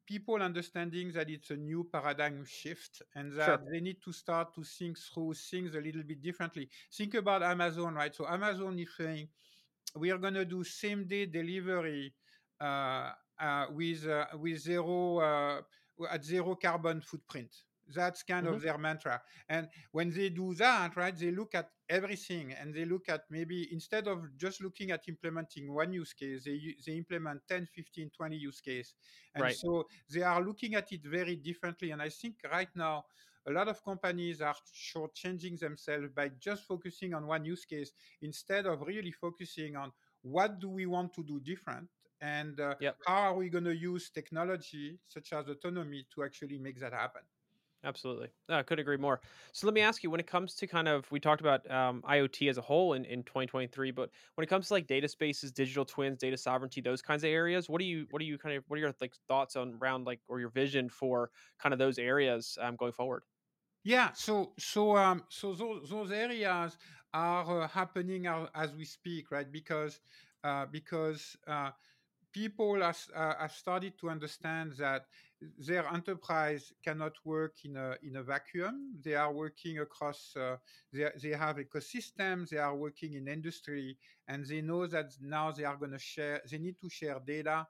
people 0.06 0.36
understanding 0.36 1.10
that 1.12 1.28
it's 1.28 1.50
a 1.50 1.56
new 1.56 1.88
paradigm 1.92 2.44
shift 2.46 3.02
and 3.16 3.32
that 3.32 3.46
sure. 3.46 3.60
they 3.70 3.80
need 3.80 3.96
to 4.04 4.12
start 4.12 4.54
to 4.54 4.62
think 4.62 4.96
through 4.96 5.34
things 5.34 5.74
a 5.74 5.80
little 5.80 6.04
bit 6.04 6.22
differently. 6.22 6.68
Think 6.92 7.14
about 7.14 7.42
Amazon, 7.42 7.94
right? 7.94 8.14
So 8.14 8.26
Amazon 8.26 8.78
is 8.78 8.88
saying 8.96 9.28
we 9.96 10.10
are 10.10 10.18
going 10.18 10.34
to 10.34 10.44
do 10.44 10.62
same 10.64 11.06
day 11.06 11.26
delivery 11.26 12.12
uh, 12.60 13.10
uh, 13.40 13.66
with 13.70 14.06
uh, 14.06 14.26
with 14.38 14.58
zero 14.58 15.18
uh, 15.18 15.60
at 16.10 16.24
zero 16.24 16.56
carbon 16.56 17.00
footprint. 17.00 17.50
That's 17.94 18.22
kind 18.22 18.46
mm-hmm. 18.46 18.56
of 18.56 18.62
their 18.62 18.78
mantra. 18.78 19.22
And 19.48 19.68
when 19.92 20.10
they 20.10 20.28
do 20.28 20.54
that, 20.54 20.96
right, 20.96 21.16
they 21.16 21.30
look 21.30 21.54
at 21.54 21.70
everything 21.88 22.52
and 22.52 22.74
they 22.74 22.84
look 22.84 23.08
at 23.08 23.22
maybe 23.30 23.68
instead 23.72 24.08
of 24.08 24.24
just 24.36 24.60
looking 24.60 24.90
at 24.90 25.08
implementing 25.08 25.72
one 25.72 25.92
use 25.92 26.12
case, 26.12 26.44
they, 26.44 26.58
they 26.84 26.94
implement 26.94 27.42
10, 27.48 27.68
15, 27.72 28.10
20 28.16 28.36
use 28.36 28.60
case. 28.60 28.94
And 29.36 29.44
right. 29.44 29.54
so 29.54 29.86
they 30.10 30.22
are 30.22 30.42
looking 30.42 30.74
at 30.74 30.90
it 30.90 31.02
very 31.04 31.36
differently. 31.36 31.92
And 31.92 32.02
I 32.02 32.08
think 32.08 32.34
right 32.50 32.70
now, 32.74 33.04
a 33.46 33.52
lot 33.52 33.68
of 33.68 33.82
companies 33.84 34.40
are 34.40 34.56
shortchanging 34.74 35.58
themselves 35.58 36.08
by 36.14 36.30
just 36.40 36.64
focusing 36.64 37.14
on 37.14 37.26
one 37.26 37.44
use 37.44 37.64
case 37.64 37.92
instead 38.22 38.66
of 38.66 38.82
really 38.82 39.12
focusing 39.12 39.76
on 39.76 39.92
what 40.22 40.58
do 40.58 40.68
we 40.68 40.86
want 40.86 41.12
to 41.14 41.22
do 41.22 41.40
different 41.40 41.88
and 42.20 42.60
uh, 42.60 42.74
yep. 42.80 42.96
how 43.06 43.18
are 43.18 43.34
we 43.34 43.48
going 43.48 43.64
to 43.64 43.76
use 43.76 44.10
technology 44.10 44.98
such 45.06 45.32
as 45.32 45.48
autonomy 45.48 46.06
to 46.14 46.24
actually 46.24 46.58
make 46.58 46.80
that 46.80 46.92
happen 46.92 47.22
Absolutely. 47.84 48.28
I 48.48 48.62
couldn't 48.64 48.80
agree 48.80 48.96
more. 48.96 49.20
So 49.52 49.66
let 49.66 49.74
me 49.74 49.80
ask 49.80 50.02
you 50.02 50.10
when 50.10 50.18
it 50.18 50.26
comes 50.26 50.54
to 50.56 50.66
kind 50.66 50.88
of, 50.88 51.10
we 51.12 51.20
talked 51.20 51.40
about 51.40 51.70
um, 51.70 52.02
IoT 52.08 52.50
as 52.50 52.58
a 52.58 52.60
whole 52.60 52.94
in, 52.94 53.04
in 53.04 53.22
2023, 53.22 53.92
but 53.92 54.10
when 54.34 54.42
it 54.42 54.48
comes 54.48 54.68
to 54.68 54.74
like 54.74 54.88
data 54.88 55.06
spaces, 55.06 55.52
digital 55.52 55.84
twins, 55.84 56.18
data 56.18 56.36
sovereignty, 56.36 56.80
those 56.80 57.00
kinds 57.00 57.22
of 57.22 57.28
areas, 57.28 57.68
what 57.68 57.78
do 57.78 57.84
you, 57.84 58.06
what 58.10 58.18
do 58.18 58.26
you 58.26 58.38
kind 58.38 58.56
of, 58.56 58.64
what 58.66 58.76
are 58.78 58.80
your 58.80 58.92
like 59.00 59.14
thoughts 59.28 59.54
on 59.54 59.78
around 59.80 60.04
like, 60.04 60.20
or 60.26 60.40
your 60.40 60.48
vision 60.48 60.88
for 60.88 61.30
kind 61.60 61.72
of 61.72 61.78
those 61.78 61.98
areas 61.98 62.58
um, 62.60 62.74
going 62.74 62.92
forward? 62.92 63.22
Yeah. 63.86 64.10
So, 64.14 64.52
so, 64.58 64.96
um, 64.96 65.22
so 65.28 65.54
those, 65.54 65.88
those 65.88 66.10
areas 66.10 66.76
are 67.14 67.62
uh, 67.62 67.68
happening 67.68 68.26
as 68.26 68.74
we 68.74 68.84
speak, 68.84 69.30
right? 69.30 69.50
Because, 69.50 70.00
uh, 70.42 70.66
because, 70.66 71.36
uh, 71.46 71.70
people 72.32 72.82
have, 72.82 72.98
uh, 73.14 73.34
have 73.40 73.52
started 73.52 73.98
to 74.00 74.10
understand 74.10 74.72
that 74.78 75.06
their 75.58 75.86
enterprise 75.88 76.72
cannot 76.84 77.12
work 77.24 77.54
in 77.64 77.76
a 77.76 77.96
in 78.02 78.16
a 78.16 78.22
vacuum. 78.22 78.94
They 79.04 79.14
are 79.14 79.32
working 79.32 79.78
across. 79.80 80.34
Uh, 80.36 80.56
they 80.92 81.10
they 81.22 81.30
have 81.36 81.58
ecosystems. 81.58 82.50
They 82.50 82.58
are 82.58 82.74
working 82.76 83.14
in 83.14 83.28
industry, 83.28 83.98
and 84.28 84.44
they 84.46 84.60
know 84.60 84.86
that 84.86 85.12
now 85.20 85.50
they 85.50 85.64
are 85.64 85.76
going 85.76 85.92
to 85.92 85.98
share. 85.98 86.42
They 86.50 86.58
need 86.58 86.76
to 86.80 86.88
share 86.88 87.20
data 87.24 87.66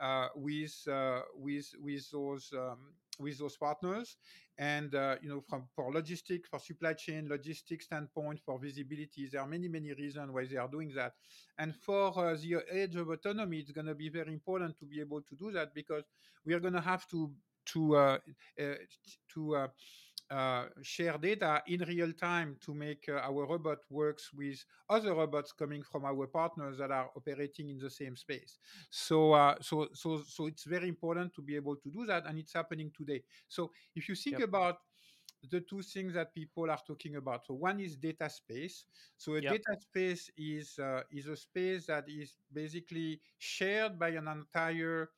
uh, 0.00 0.28
with 0.34 0.76
uh, 0.90 1.20
with 1.34 1.72
with 1.80 2.10
those. 2.10 2.52
Um, 2.56 2.94
with 3.20 3.38
those 3.38 3.56
partners 3.56 4.16
and 4.58 4.94
uh, 4.94 5.16
you 5.22 5.28
know 5.28 5.42
from 5.48 5.64
for 5.74 5.92
logistics 5.92 6.48
for 6.48 6.58
supply 6.58 6.94
chain 6.94 7.28
logistics 7.28 7.84
standpoint 7.84 8.40
for 8.40 8.58
visibility 8.58 9.28
there 9.30 9.40
are 9.40 9.46
many 9.46 9.68
many 9.68 9.92
reasons 9.92 10.30
why 10.32 10.44
they 10.46 10.56
are 10.56 10.68
doing 10.68 10.92
that 10.94 11.12
and 11.58 11.74
for 11.76 12.08
uh, 12.18 12.34
the 12.36 12.62
age 12.72 12.96
of 12.96 13.08
autonomy 13.08 13.58
it's 13.58 13.72
going 13.72 13.86
to 13.86 13.94
be 13.94 14.08
very 14.08 14.32
important 14.32 14.76
to 14.78 14.84
be 14.86 15.00
able 15.00 15.20
to 15.20 15.34
do 15.36 15.50
that 15.52 15.74
because 15.74 16.04
we 16.44 16.54
are 16.54 16.60
going 16.60 16.74
to 16.74 16.80
have 16.80 17.06
to 17.08 17.30
to 17.66 17.96
uh, 17.96 18.18
uh 18.58 18.74
to 19.32 19.68
share 20.82 21.18
data 21.18 21.62
in 21.66 21.80
real 21.80 22.12
time 22.12 22.56
to 22.60 22.72
make 22.72 23.08
uh, 23.08 23.18
our 23.18 23.46
robot 23.46 23.78
works 23.90 24.32
with 24.32 24.64
other 24.88 25.14
robots 25.14 25.52
coming 25.52 25.82
from 25.82 26.04
our 26.04 26.26
partners 26.26 26.78
that 26.78 26.90
are 26.90 27.10
operating 27.16 27.68
in 27.68 27.78
the 27.78 27.90
same 27.90 28.16
space. 28.16 28.58
So, 28.90 29.32
uh, 29.32 29.56
so, 29.60 29.88
so, 29.92 30.22
so 30.26 30.46
it's 30.46 30.64
very 30.64 30.88
important 30.88 31.34
to 31.34 31.42
be 31.42 31.56
able 31.56 31.76
to 31.76 31.90
do 31.90 32.06
that, 32.06 32.26
and 32.26 32.38
it's 32.38 32.52
happening 32.52 32.92
today. 32.96 33.22
So, 33.48 33.70
if 33.96 34.08
you 34.08 34.14
think 34.14 34.38
yep. 34.38 34.48
about 34.48 34.78
the 35.50 35.60
two 35.60 35.82
things 35.82 36.14
that 36.14 36.34
people 36.34 36.70
are 36.70 36.80
talking 36.86 37.16
about. 37.16 37.46
So 37.46 37.54
one 37.54 37.80
is 37.80 37.96
data 37.96 38.28
space. 38.28 38.84
So 39.16 39.36
a 39.36 39.40
yep. 39.40 39.52
data 39.52 39.80
space 39.80 40.30
is 40.36 40.78
uh, 40.78 41.02
is 41.10 41.28
a 41.28 41.36
space 41.36 41.86
that 41.86 42.04
is 42.08 42.36
basically 42.52 43.20
shared 43.38 43.98
by 43.98 44.10
an 44.10 44.28
entire 44.28 45.08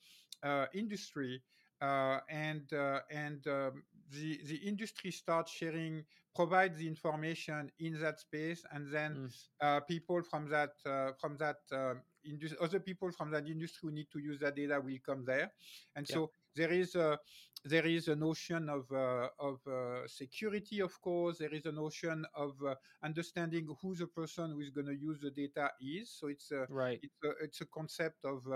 uh, 0.43 0.67
industry, 0.75 1.41
uh, 1.41 1.62
and 1.83 2.73
uh, 2.73 3.01
and 3.11 3.47
um, 3.47 3.83
the, 4.11 4.41
the 4.47 4.57
industry 4.57 5.11
starts 5.11 5.53
sharing, 5.53 6.05
provide 6.35 6.77
the 6.77 6.87
information 6.87 7.71
in 7.81 8.01
that 8.01 8.21
space, 8.21 8.65
and 8.73 8.93
then 8.93 9.15
mm. 9.15 9.33
uh, 9.61 9.81
people 9.81 10.23
from 10.23 10.49
that 10.49 10.73
uh, 10.87 11.13
from 11.21 11.37
that 11.39 11.57
uh, 11.73 11.95
industry, 12.25 12.59
other 12.61 12.81
people 12.81 13.11
from 13.11 13.31
that 13.31 13.47
industry 13.47 13.81
who 13.83 13.91
need 13.91 14.07
to 14.13 14.19
use 14.19 14.39
that 14.41 14.57
data 14.57 14.81
will 14.81 14.99
come 15.05 15.25
there, 15.25 15.51
and 15.97 16.07
yeah. 16.09 16.15
so 16.15 16.31
there 16.55 16.73
is 16.73 16.95
a 16.95 17.19
there 17.65 17.87
is 17.87 18.09
a 18.09 18.17
notion 18.17 18.69
of 18.69 18.91
uh, 18.93 19.29
of 19.39 19.61
uh, 19.67 20.07
security, 20.07 20.81
of 20.81 21.01
course. 21.01 21.39
There 21.39 21.55
is 21.55 21.67
a 21.67 21.73
notion 21.73 22.25
of 22.35 22.53
uh, 22.67 22.75
understanding 23.05 23.69
who 23.81 23.95
the 23.95 24.07
person 24.07 24.51
who 24.51 24.61
is 24.61 24.71
going 24.71 24.89
to 24.89 24.97
use 24.97 25.21
the 25.21 25.31
data 25.31 25.71
is. 25.81 26.11
So 26.19 26.27
it's 26.27 26.51
a, 26.51 26.67
right. 26.69 26.99
It's 27.03 27.19
a, 27.25 27.45
it's 27.45 27.61
a 27.61 27.67
concept 27.67 28.25
of 28.25 28.47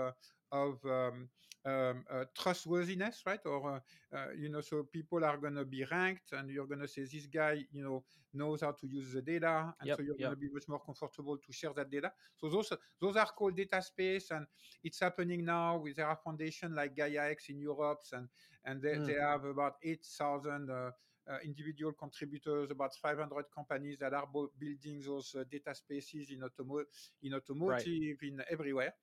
of 0.51 0.77
um, 0.85 1.29
um, 1.67 2.05
uh, 2.09 2.23
trustworthiness, 2.37 3.23
right? 3.25 3.39
Or 3.45 3.75
uh, 3.75 4.15
uh, 4.15 4.27
you 4.37 4.49
know, 4.49 4.61
so 4.61 4.83
people 4.83 5.23
are 5.25 5.37
going 5.37 5.55
to 5.55 5.65
be 5.65 5.83
ranked, 5.91 6.31
and 6.31 6.49
you're 6.49 6.65
going 6.65 6.79
to 6.79 6.87
say 6.87 7.01
this 7.01 7.25
guy, 7.25 7.65
you 7.71 7.83
know, 7.83 8.03
knows 8.33 8.61
how 8.61 8.71
to 8.71 8.87
use 8.87 9.11
the 9.11 9.21
data, 9.21 9.73
and 9.79 9.87
yep, 9.87 9.97
so 9.97 10.03
you're 10.03 10.15
yep. 10.17 10.29
going 10.29 10.35
to 10.35 10.39
be 10.39 10.49
much 10.53 10.67
more 10.67 10.79
comfortable 10.79 11.37
to 11.37 11.51
share 11.51 11.73
that 11.75 11.91
data. 11.91 12.11
So 12.37 12.49
those 12.49 12.71
those 13.01 13.17
are 13.17 13.25
called 13.25 13.57
data 13.57 13.81
space, 13.81 14.31
and 14.31 14.45
it's 14.83 14.99
happening 14.99 15.43
now 15.43 15.77
with 15.77 15.97
there 15.97 16.07
are 16.07 16.15
foundation 16.15 16.73
like 16.73 16.95
Gaia 16.95 17.31
X 17.31 17.49
in 17.49 17.59
Europe, 17.59 17.99
and 18.13 18.29
and 18.63 18.81
they, 18.81 18.95
mm. 18.95 19.05
they 19.05 19.15
have 19.15 19.43
about 19.43 19.75
eight 19.83 20.05
thousand. 20.05 20.69
Uh, 20.69 20.91
uh, 21.29 21.39
individual 21.43 21.91
contributors, 21.91 22.71
about 22.71 22.95
500 22.95 23.43
companies 23.53 23.97
that 23.99 24.13
are 24.13 24.25
building 24.57 25.01
those 25.05 25.35
uh, 25.37 25.43
data 25.51 25.75
spaces 25.75 26.29
in, 26.29 26.39
automo- 26.39 26.85
in 27.21 27.33
automotive, 27.33 28.17
right. 28.21 28.31
in 28.31 28.41
everywhere 28.49 28.93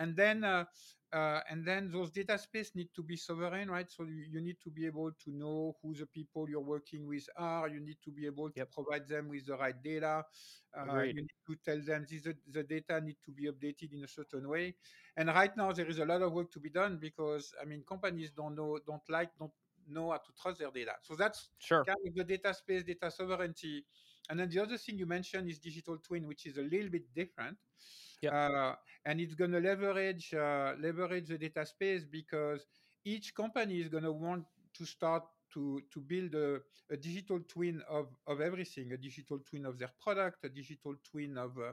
and 0.00 0.16
then 0.16 0.42
uh, 0.44 0.64
uh, 1.12 1.40
and 1.50 1.66
then 1.66 1.90
those 1.90 2.10
data 2.10 2.38
space 2.38 2.72
need 2.74 2.88
to 2.94 3.02
be 3.02 3.16
sovereign, 3.16 3.68
right? 3.70 3.90
So 3.90 4.04
you, 4.04 4.24
you, 4.30 4.40
need 4.40 4.56
to 4.62 4.70
be 4.70 4.86
able 4.86 5.10
to 5.24 5.30
know 5.32 5.74
who 5.82 5.94
the 5.94 6.06
people 6.06 6.48
you're 6.48 6.60
working 6.60 7.06
with 7.06 7.26
are. 7.36 7.68
You 7.68 7.80
need 7.80 7.96
to 8.04 8.12
be 8.12 8.26
able 8.26 8.48
to 8.50 8.60
yep. 8.60 8.70
provide 8.70 9.08
them 9.08 9.28
with 9.28 9.46
the 9.46 9.56
right 9.56 9.74
data. 9.82 10.24
Uh, 10.76 11.02
you 11.02 11.14
need 11.14 11.30
to 11.48 11.56
tell 11.64 11.80
them 11.80 12.06
this, 12.08 12.22
the 12.52 12.62
data 12.62 13.00
need 13.00 13.16
to 13.24 13.32
be 13.32 13.50
updated 13.50 13.92
in 13.92 14.04
a 14.04 14.08
certain 14.08 14.48
way. 14.48 14.76
And 15.16 15.28
right 15.28 15.56
now 15.56 15.72
there 15.72 15.86
is 15.86 15.98
a 15.98 16.04
lot 16.04 16.22
of 16.22 16.32
work 16.32 16.52
to 16.52 16.60
be 16.60 16.70
done 16.70 16.98
because 17.00 17.52
I 17.60 17.64
mean 17.64 17.82
companies 17.88 18.30
don't 18.30 18.54
know, 18.54 18.78
don't 18.86 19.02
like, 19.08 19.30
don't 19.36 19.52
know 19.88 20.10
how 20.10 20.18
to 20.18 20.32
trust 20.40 20.60
their 20.60 20.70
data. 20.70 20.92
So 21.02 21.16
that's 21.16 21.48
sure. 21.58 21.84
kind 21.84 21.98
of 22.06 22.14
the 22.14 22.24
data 22.24 22.54
space, 22.54 22.84
data 22.84 23.10
sovereignty. 23.10 23.84
And 24.28 24.38
then 24.38 24.48
the 24.50 24.60
other 24.60 24.76
thing 24.76 24.98
you 24.98 25.06
mentioned 25.06 25.48
is 25.48 25.58
digital 25.58 25.98
twin, 25.98 26.26
which 26.26 26.46
is 26.46 26.56
a 26.58 26.62
little 26.62 26.90
bit 26.90 27.12
different. 27.14 27.56
Yep. 28.22 28.32
Uh, 28.32 28.74
and 29.06 29.20
it's 29.20 29.34
going 29.34 29.52
to 29.52 29.60
leverage 29.60 30.34
uh, 30.34 30.74
leverage 30.78 31.28
the 31.28 31.38
data 31.38 31.64
space 31.64 32.04
because 32.04 32.66
each 33.04 33.34
company 33.34 33.80
is 33.80 33.88
going 33.88 34.04
to 34.04 34.12
want 34.12 34.44
to 34.74 34.84
start 34.84 35.24
to 35.54 35.80
to 35.92 36.00
build 36.00 36.34
a, 36.34 36.60
a, 36.92 36.96
digital 36.96 37.40
twin 37.48 37.82
of 37.88 38.08
of 38.26 38.40
everything, 38.40 38.92
a 38.92 38.96
digital 38.96 39.38
twin 39.38 39.64
of 39.64 39.78
their 39.78 39.90
product, 40.02 40.44
a 40.44 40.48
digital 40.48 40.94
twin 41.10 41.38
of 41.38 41.56
uh, 41.58 41.72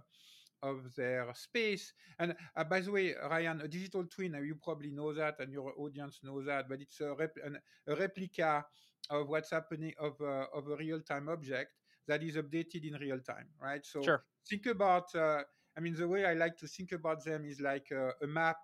of 0.63 0.95
their 0.95 1.31
space. 1.35 1.93
And 2.17 2.35
uh, 2.55 2.63
by 2.63 2.79
the 2.79 2.91
way, 2.91 3.13
Ryan, 3.29 3.61
a 3.61 3.67
digital 3.67 4.05
twin, 4.05 4.35
uh, 4.35 4.39
you 4.39 4.55
probably 4.55 4.91
know 4.91 5.13
that, 5.13 5.39
and 5.39 5.51
your 5.51 5.73
audience 5.77 6.21
knows 6.23 6.45
that, 6.45 6.67
but 6.67 6.81
it's 6.81 6.99
a, 7.01 7.13
an, 7.43 7.59
a 7.87 7.95
replica 7.95 8.65
of 9.09 9.27
what's 9.27 9.51
happening 9.51 9.93
of 9.99 10.19
uh, 10.21 10.45
of 10.53 10.67
a 10.69 10.75
real 10.77 11.01
time 11.01 11.29
object 11.29 11.73
that 12.07 12.23
is 12.23 12.35
updated 12.35 12.87
in 12.87 12.93
real 12.99 13.19
time, 13.19 13.47
right? 13.61 13.85
So 13.85 14.01
sure. 14.01 14.23
think 14.47 14.65
about 14.65 15.13
uh, 15.15 15.43
I 15.77 15.79
mean, 15.79 15.93
the 15.93 16.07
way 16.07 16.25
I 16.25 16.33
like 16.33 16.57
to 16.57 16.67
think 16.67 16.91
about 16.91 17.23
them 17.23 17.45
is 17.45 17.61
like 17.61 17.91
uh, 17.91 18.09
a 18.23 18.27
map 18.27 18.57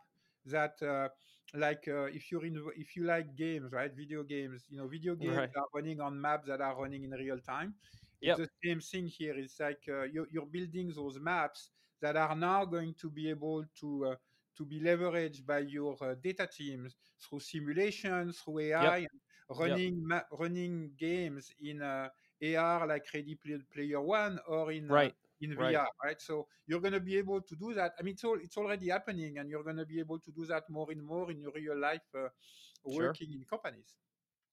that, 0.45 0.81
uh, 0.81 1.09
like, 1.53 1.87
uh, 1.87 2.05
if 2.05 2.31
you're 2.31 2.43
in, 2.43 2.59
if 2.75 2.95
you 2.95 3.03
like 3.03 3.35
games, 3.35 3.71
right, 3.71 3.91
video 3.95 4.23
games, 4.23 4.65
you 4.67 4.77
know, 4.77 4.87
video 4.87 5.13
games 5.13 5.37
right. 5.37 5.49
are 5.55 5.67
running 5.75 6.01
on 6.01 6.19
maps 6.19 6.47
that 6.47 6.59
are 6.59 6.75
running 6.75 7.03
in 7.03 7.11
real 7.11 7.37
time. 7.37 7.75
It's 8.19 8.39
the 8.39 8.49
same 8.63 8.79
thing 8.79 9.07
here. 9.07 9.35
It's 9.37 9.59
like 9.59 9.81
uh, 9.89 10.03
you're, 10.03 10.27
you're, 10.31 10.45
building 10.45 10.93
those 10.95 11.19
maps 11.19 11.69
that 12.01 12.15
are 12.15 12.35
now 12.35 12.63
going 12.63 12.95
to 13.01 13.09
be 13.09 13.29
able 13.29 13.65
to 13.81 14.05
uh, 14.05 14.15
to 14.57 14.65
be 14.65 14.79
leveraged 14.79 15.45
by 15.45 15.59
your 15.59 15.97
uh, 16.01 16.15
data 16.23 16.47
teams 16.47 16.95
through 17.19 17.41
simulations, 17.41 18.39
through 18.39 18.59
AI, 18.59 18.97
yep. 18.99 19.09
running 19.49 19.95
yep. 20.09 20.23
Ma- 20.31 20.37
running 20.37 20.91
games 20.97 21.51
in 21.61 21.81
AR 22.43 22.87
like 22.87 23.05
Ready 23.13 23.37
Player 23.73 24.01
One 24.01 24.39
or 24.47 24.71
in 24.71 24.87
right 24.87 25.13
in 25.43 25.55
right. 25.57 25.75
VR, 25.75 25.87
right? 26.03 26.21
So 26.21 26.47
you're 26.67 26.79
going 26.79 26.93
to 26.93 26.99
be 26.99 27.17
able 27.17 27.41
to 27.41 27.55
do 27.55 27.73
that. 27.73 27.93
I 27.99 28.03
mean, 28.03 28.13
it's 28.13 28.23
all, 28.23 28.37
it's 28.41 28.57
already 28.57 28.89
happening, 28.89 29.37
and 29.37 29.49
you're 29.49 29.63
going 29.63 29.77
to 29.77 29.85
be 29.85 29.99
able 29.99 30.19
to 30.19 30.31
do 30.31 30.45
that 30.45 30.63
more 30.69 30.89
and 30.89 31.03
more 31.03 31.29
in 31.31 31.39
your 31.41 31.51
real 31.53 31.77
life 31.77 32.01
uh, 32.15 32.29
working 32.85 33.27
sure. 33.27 33.37
in 33.37 33.45
companies. 33.49 33.95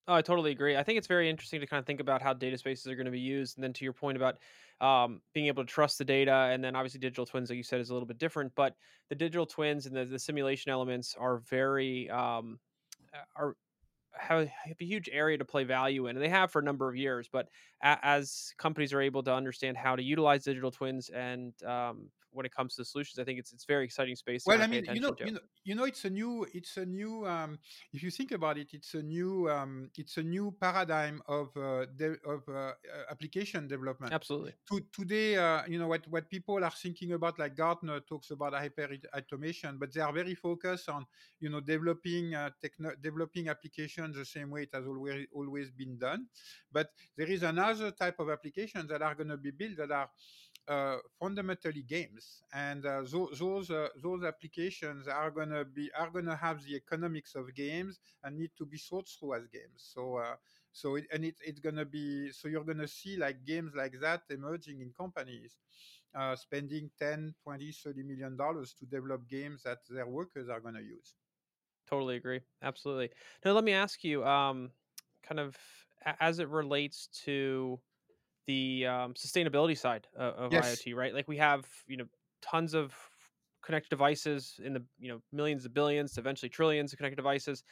Oh, 0.08 0.14
I 0.14 0.22
totally 0.22 0.50
agree. 0.50 0.76
I 0.76 0.82
think 0.82 0.98
it's 0.98 1.06
very 1.06 1.30
interesting 1.30 1.60
to 1.60 1.66
kind 1.66 1.78
of 1.78 1.86
think 1.86 2.00
about 2.00 2.22
how 2.22 2.32
data 2.32 2.58
spaces 2.58 2.88
are 2.88 2.96
going 2.96 3.06
to 3.06 3.12
be 3.12 3.20
used, 3.20 3.56
and 3.56 3.64
then 3.64 3.72
to 3.74 3.84
your 3.84 3.92
point 3.92 4.16
about 4.16 4.38
um, 4.80 5.20
being 5.34 5.46
able 5.46 5.62
to 5.62 5.70
trust 5.70 5.98
the 5.98 6.04
data, 6.04 6.32
and 6.32 6.64
then 6.64 6.74
obviously 6.74 6.98
digital 6.98 7.26
twins, 7.26 7.50
like 7.50 7.56
you 7.56 7.62
said, 7.62 7.80
is 7.80 7.90
a 7.90 7.92
little 7.92 8.08
bit 8.08 8.18
different. 8.18 8.52
But 8.56 8.74
the 9.08 9.14
digital 9.14 9.46
twins 9.46 9.86
and 9.86 9.94
the, 9.94 10.04
the 10.04 10.18
simulation 10.18 10.72
elements 10.72 11.14
are 11.18 11.38
very 11.38 12.10
um, 12.10 12.58
are 13.36 13.56
have, 14.20 14.48
have 14.48 14.76
a 14.80 14.84
huge 14.84 15.08
area 15.12 15.38
to 15.38 15.44
play 15.44 15.64
value 15.64 16.06
in, 16.06 16.16
and 16.16 16.24
they 16.24 16.28
have 16.28 16.50
for 16.50 16.60
a 16.60 16.64
number 16.64 16.88
of 16.88 16.96
years. 16.96 17.28
But 17.30 17.48
a, 17.82 17.98
as 18.02 18.52
companies 18.58 18.92
are 18.92 19.00
able 19.00 19.22
to 19.24 19.34
understand 19.34 19.76
how 19.76 19.96
to 19.96 20.02
utilize 20.02 20.44
digital 20.44 20.70
twins 20.70 21.08
and 21.10 21.52
um, 21.64 22.10
when 22.32 22.46
it 22.46 22.54
comes 22.54 22.74
to 22.76 22.84
solutions, 22.84 23.18
I 23.18 23.24
think 23.24 23.38
it's 23.38 23.52
it's 23.52 23.64
very 23.64 23.84
exciting 23.84 24.16
space. 24.16 24.44
Well, 24.46 24.62
I 24.62 24.66
mean, 24.66 24.84
you 24.92 25.00
know, 25.00 25.14
you 25.18 25.32
know, 25.32 25.40
you 25.64 25.74
know, 25.74 25.84
it's 25.84 26.04
a 26.04 26.10
new, 26.10 26.46
it's 26.54 26.76
a 26.76 26.86
new. 26.86 27.26
Um, 27.26 27.58
if 27.92 28.02
you 28.02 28.10
think 28.10 28.32
about 28.32 28.58
it, 28.58 28.68
it's 28.72 28.94
a 28.94 29.02
new, 29.02 29.48
um, 29.50 29.90
it's 29.96 30.16
a 30.16 30.22
new 30.22 30.54
paradigm 30.60 31.22
of 31.28 31.48
uh, 31.56 31.86
de- 31.96 32.20
of 32.26 32.42
uh, 32.48 32.52
uh 32.52 32.72
application 33.10 33.68
development. 33.68 34.12
Absolutely. 34.12 34.52
To, 34.70 34.80
today, 34.92 35.36
uh, 35.36 35.62
you 35.66 35.78
know, 35.78 35.88
what 35.88 36.06
what 36.08 36.30
people 36.30 36.62
are 36.62 36.70
thinking 36.70 37.12
about, 37.12 37.38
like 37.38 37.56
Gartner 37.56 38.00
talks 38.00 38.30
about 38.30 38.54
hyper 38.54 38.88
automation, 39.16 39.78
but 39.78 39.92
they 39.92 40.00
are 40.00 40.12
very 40.12 40.34
focused 40.34 40.88
on, 40.88 41.06
you 41.40 41.50
know, 41.50 41.60
developing 41.60 42.34
uh, 42.34 42.50
techno- 42.60 42.94
developing 43.00 43.48
applications 43.48 44.16
the 44.16 44.24
same 44.24 44.50
way 44.50 44.62
it 44.62 44.70
has 44.72 44.86
always 44.86 45.26
always 45.32 45.70
been 45.70 45.98
done. 45.98 46.26
But 46.72 46.90
there 47.16 47.28
is 47.28 47.42
another 47.42 47.90
type 47.90 48.18
of 48.20 48.30
applications 48.30 48.88
that 48.88 49.02
are 49.02 49.14
going 49.14 49.28
to 49.28 49.36
be 49.36 49.50
built 49.50 49.76
that 49.78 49.90
are 49.90 50.10
fundamentally 51.18 51.82
games, 51.82 52.42
and 52.52 52.84
uh, 52.86 53.02
those 53.02 53.38
those, 53.38 53.70
uh, 53.70 53.88
those 54.02 54.22
applications 54.24 55.06
are 55.08 55.30
gonna 55.30 55.64
be 55.64 55.90
are 55.96 56.10
gonna 56.10 56.36
have 56.36 56.62
the 56.64 56.76
economics 56.76 57.34
of 57.34 57.54
games 57.54 58.00
and 58.22 58.36
need 58.38 58.50
to 58.56 58.64
be 58.66 58.78
thought 58.78 59.08
through 59.08 59.34
as 59.34 59.46
games. 59.46 59.78
So 59.94 60.16
uh, 60.16 60.36
so 60.72 60.96
it, 60.96 61.06
and 61.12 61.24
it, 61.24 61.36
it's 61.44 61.60
gonna 61.60 61.84
be 61.84 62.30
so 62.32 62.48
you're 62.48 62.64
gonna 62.64 62.88
see 62.88 63.16
like 63.16 63.44
games 63.44 63.74
like 63.74 63.98
that 64.00 64.22
emerging 64.30 64.80
in 64.80 64.92
companies. 64.92 65.58
Uh, 66.14 66.34
spending 66.36 66.90
10 66.98 67.34
20 67.42 67.70
30 67.72 68.02
million 68.02 68.36
dollars 68.36 68.72
to 68.74 68.86
develop 68.86 69.28
games 69.28 69.62
that 69.62 69.78
their 69.88 70.06
workers 70.06 70.48
are 70.48 70.60
to 70.60 70.80
use 70.82 71.14
totally 71.86 72.16
agree 72.16 72.40
absolutely 72.62 73.10
now 73.44 73.52
let 73.52 73.64
me 73.64 73.72
ask 73.72 74.04
you 74.04 74.24
um, 74.24 74.70
kind 75.22 75.40
of 75.40 75.56
as 76.20 76.38
it 76.38 76.48
relates 76.48 77.08
to 77.08 77.78
the 78.50 78.86
um, 78.86 79.14
sustainability 79.14 79.78
side 79.78 80.08
of, 80.16 80.34
of 80.34 80.52
yes. 80.52 80.64
IoT, 80.66 80.96
right? 80.96 81.14
Like 81.14 81.28
we 81.28 81.36
have, 81.36 81.64
you 81.86 81.96
know, 81.96 82.06
tons 82.42 82.74
of 82.74 82.92
connected 83.62 83.90
devices 83.90 84.58
in 84.64 84.72
the, 84.72 84.82
you 84.98 85.08
know, 85.10 85.20
millions 85.32 85.64
of 85.64 85.72
billions, 85.72 86.18
eventually 86.18 86.48
trillions 86.48 86.92
of 86.92 86.96
connected 86.98 87.16
devices. 87.16 87.62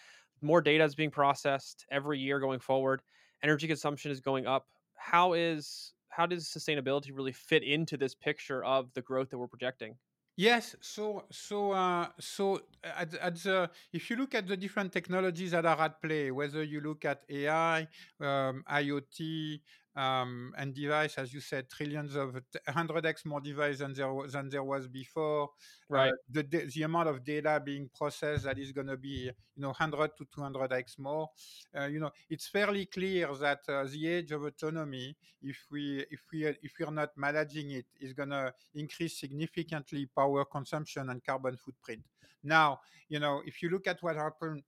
more 0.41 0.61
data 0.61 0.85
is 0.85 0.95
being 0.95 1.11
processed 1.11 1.85
every 1.91 2.19
year 2.19 2.39
going 2.39 2.61
forward. 2.61 3.03
Energy 3.43 3.67
consumption 3.67 4.11
is 4.13 4.21
going 4.21 4.47
up. 4.47 4.67
How 4.95 5.33
is 5.33 5.95
how 6.11 6.27
does 6.27 6.45
sustainability 6.47 7.11
really 7.19 7.37
fit 7.51 7.63
into 7.63 7.97
this 7.97 8.15
picture 8.15 8.61
of 8.65 8.93
the 8.95 9.03
growth 9.03 9.29
that 9.31 9.39
we're 9.39 9.55
projecting? 9.57 9.93
Yes, 10.39 10.77
so 10.81 11.25
so 11.33 11.73
uh, 11.73 12.07
so 12.21 12.63
at, 12.85 13.13
at 13.15 13.35
the 13.43 13.69
if 13.93 14.09
you 14.09 14.15
look 14.15 14.37
at 14.37 14.47
the 14.47 14.57
different 14.57 14.93
technologies 14.93 15.51
that 15.51 15.67
are 15.67 15.81
at 15.87 16.01
play, 16.01 16.31
whether 16.31 16.63
you 16.63 16.81
look 16.81 17.05
at 17.05 17.25
AI, 17.29 17.89
um, 18.21 18.63
IoT, 18.71 19.59
um, 19.99 20.55
and 20.57 20.73
device, 20.73 21.19
as 21.19 21.35
you 21.35 21.41
said, 21.41 21.69
trillions 21.69 22.15
of 22.15 22.41
100x 22.69 23.27
more 23.27 23.41
device 23.41 23.79
than 23.81 23.93
there 23.95 24.13
was, 24.13 24.33
than 24.33 24.49
there 24.49 24.63
was 24.63 24.87
before. 24.87 25.51
Uh, 25.91 25.95
right. 25.95 26.13
Uh, 26.13 26.43
the 26.43 26.71
the 26.73 26.83
amount 26.83 27.09
of 27.09 27.25
data 27.25 27.61
being 27.65 27.91
processed 27.97 28.45
that 28.45 28.59
is 28.59 28.71
going 28.71 28.87
to 28.87 28.97
be 28.97 29.29
you 29.57 29.63
know 29.63 29.69
100 29.69 30.11
to 30.17 30.25
200x 30.27 31.01
more. 31.01 31.29
Uh, 31.77 31.87
you 31.87 31.99
know, 31.99 32.11
it's 32.31 32.47
fairly 32.47 32.87
clear 32.87 33.27
that 33.41 33.59
uh, 33.69 33.85
the 33.85 34.09
age 34.09 34.31
of 34.31 34.45
autonomy, 34.45 35.17
if 35.43 35.67
we 35.73 36.05
if 36.11 36.21
we 36.33 36.47
if 36.47 36.73
we're 36.79 36.93
not 36.93 37.11
managing 37.17 37.73
it, 37.73 37.87
is 38.01 38.13
going 38.13 38.31
to 38.31 38.55
increase 38.77 39.19
significantly 39.19 40.09
power 40.15 40.45
consumption 40.45 41.11
and 41.11 41.25
carbon 41.25 41.57
footprint. 41.57 42.03
Now, 42.45 42.79
you 43.09 43.19
know, 43.19 43.43
if 43.45 43.63
you 43.63 43.71
look 43.71 43.89
at 43.89 44.01
what 44.01 44.15
happened 44.15 44.63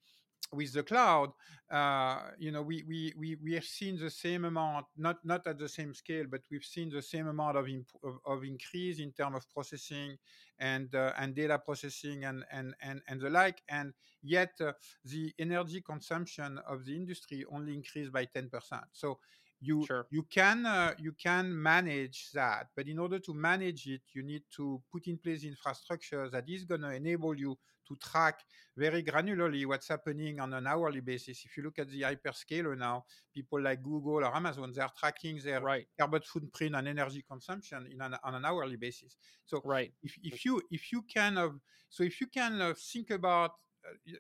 with 0.52 0.73
the 0.73 0.82
cloud, 0.82 1.30
uh, 1.70 2.23
you 2.38 2.50
know, 2.50 2.62
we, 2.62 2.82
we, 2.88 3.12
we, 3.16 3.37
we 3.42 3.54
have 3.54 3.64
seen 3.64 3.97
the 3.97 4.11
same 4.11 4.44
amount, 4.44 4.87
not, 4.97 5.25
not 5.25 5.47
at 5.47 5.59
the 5.59 5.68
same 5.68 5.94
scale, 5.94 6.25
but 6.28 6.40
we've 6.50 6.64
seen 6.64 6.90
the 6.90 7.02
same 7.02 7.28
amount 7.28 7.56
of, 7.56 7.68
imp- 7.68 7.87
of, 8.02 8.18
of, 8.26 8.42
increase 8.42 8.99
in 8.99 9.12
terms 9.12 9.37
of 9.37 9.49
processing 9.54 10.16
and, 10.59 10.92
uh, 10.94 11.12
and 11.18 11.37
data 11.37 11.59
processing 11.59 12.25
and, 12.25 12.44
and, 12.50 12.75
and, 12.82 13.00
and 13.06 13.20
the 13.20 13.30
like. 13.30 13.62
And 13.68 13.92
yet 14.23 14.52
uh, 14.61 14.73
the 15.04 15.32
energy 15.38 15.80
consumption 15.80 16.59
of 16.66 16.85
the 16.85 16.97
industry 16.97 17.44
only 17.52 17.75
increased 17.75 18.12
by 18.12 18.26
10%. 18.26 18.50
So 18.92 19.20
you 19.61 19.85
sure. 19.87 20.07
you 20.11 20.23
can 20.23 20.64
uh, 20.67 20.95
you 20.99 21.12
can 21.12 21.62
manage 21.62 22.31
that 22.33 22.69
but 22.75 22.87
in 22.88 22.99
order 22.99 23.19
to 23.19 23.35
manage 23.35 23.87
it 23.87 24.02
you 24.12 24.23
need 24.23 24.43
to 24.55 24.83
put 24.90 25.07
in 25.07 25.19
place 25.19 25.45
infrastructure 25.45 26.29
that 26.31 26.49
is 26.49 26.64
going 26.64 26.81
to 26.81 26.90
enable 26.90 27.37
you 27.37 27.57
to 27.90 27.97
track 27.97 28.40
very 28.76 29.02
granularly 29.02 29.67
what's 29.67 29.88
happening 29.88 30.38
on 30.40 30.52
an 30.55 30.67
hourly 30.67 31.00
basis. 31.00 31.45
If 31.45 31.57
you 31.57 31.64
look 31.64 31.79
at 31.79 31.88
the 31.90 32.02
hyperscaler 32.02 32.79
now, 32.79 33.05
people 33.35 33.61
like 33.61 33.83
Google 33.83 34.25
or 34.25 34.35
Amazon, 34.35 34.73
they 34.75 34.81
are 34.81 34.93
tracking 34.97 35.38
their 35.45 35.61
right. 35.61 35.87
carbon 35.99 36.23
footprint 36.23 36.76
and 36.76 36.87
energy 36.88 37.25
consumption 37.29 37.88
in 37.93 38.00
an, 38.00 38.17
on 38.23 38.35
an 38.37 38.45
hourly 38.45 38.76
basis. 38.76 39.17
So 39.45 39.61
right. 39.64 39.93
if, 40.02 40.14
if 40.23 40.45
you 40.45 40.62
if 40.71 40.93
you 40.93 41.05
kind 41.12 41.38
of 41.38 41.59
so 41.88 42.05
if 42.05 42.21
you 42.21 42.29
can 42.29 42.61
uh, 42.61 42.75
think 42.93 43.11
about 43.11 43.52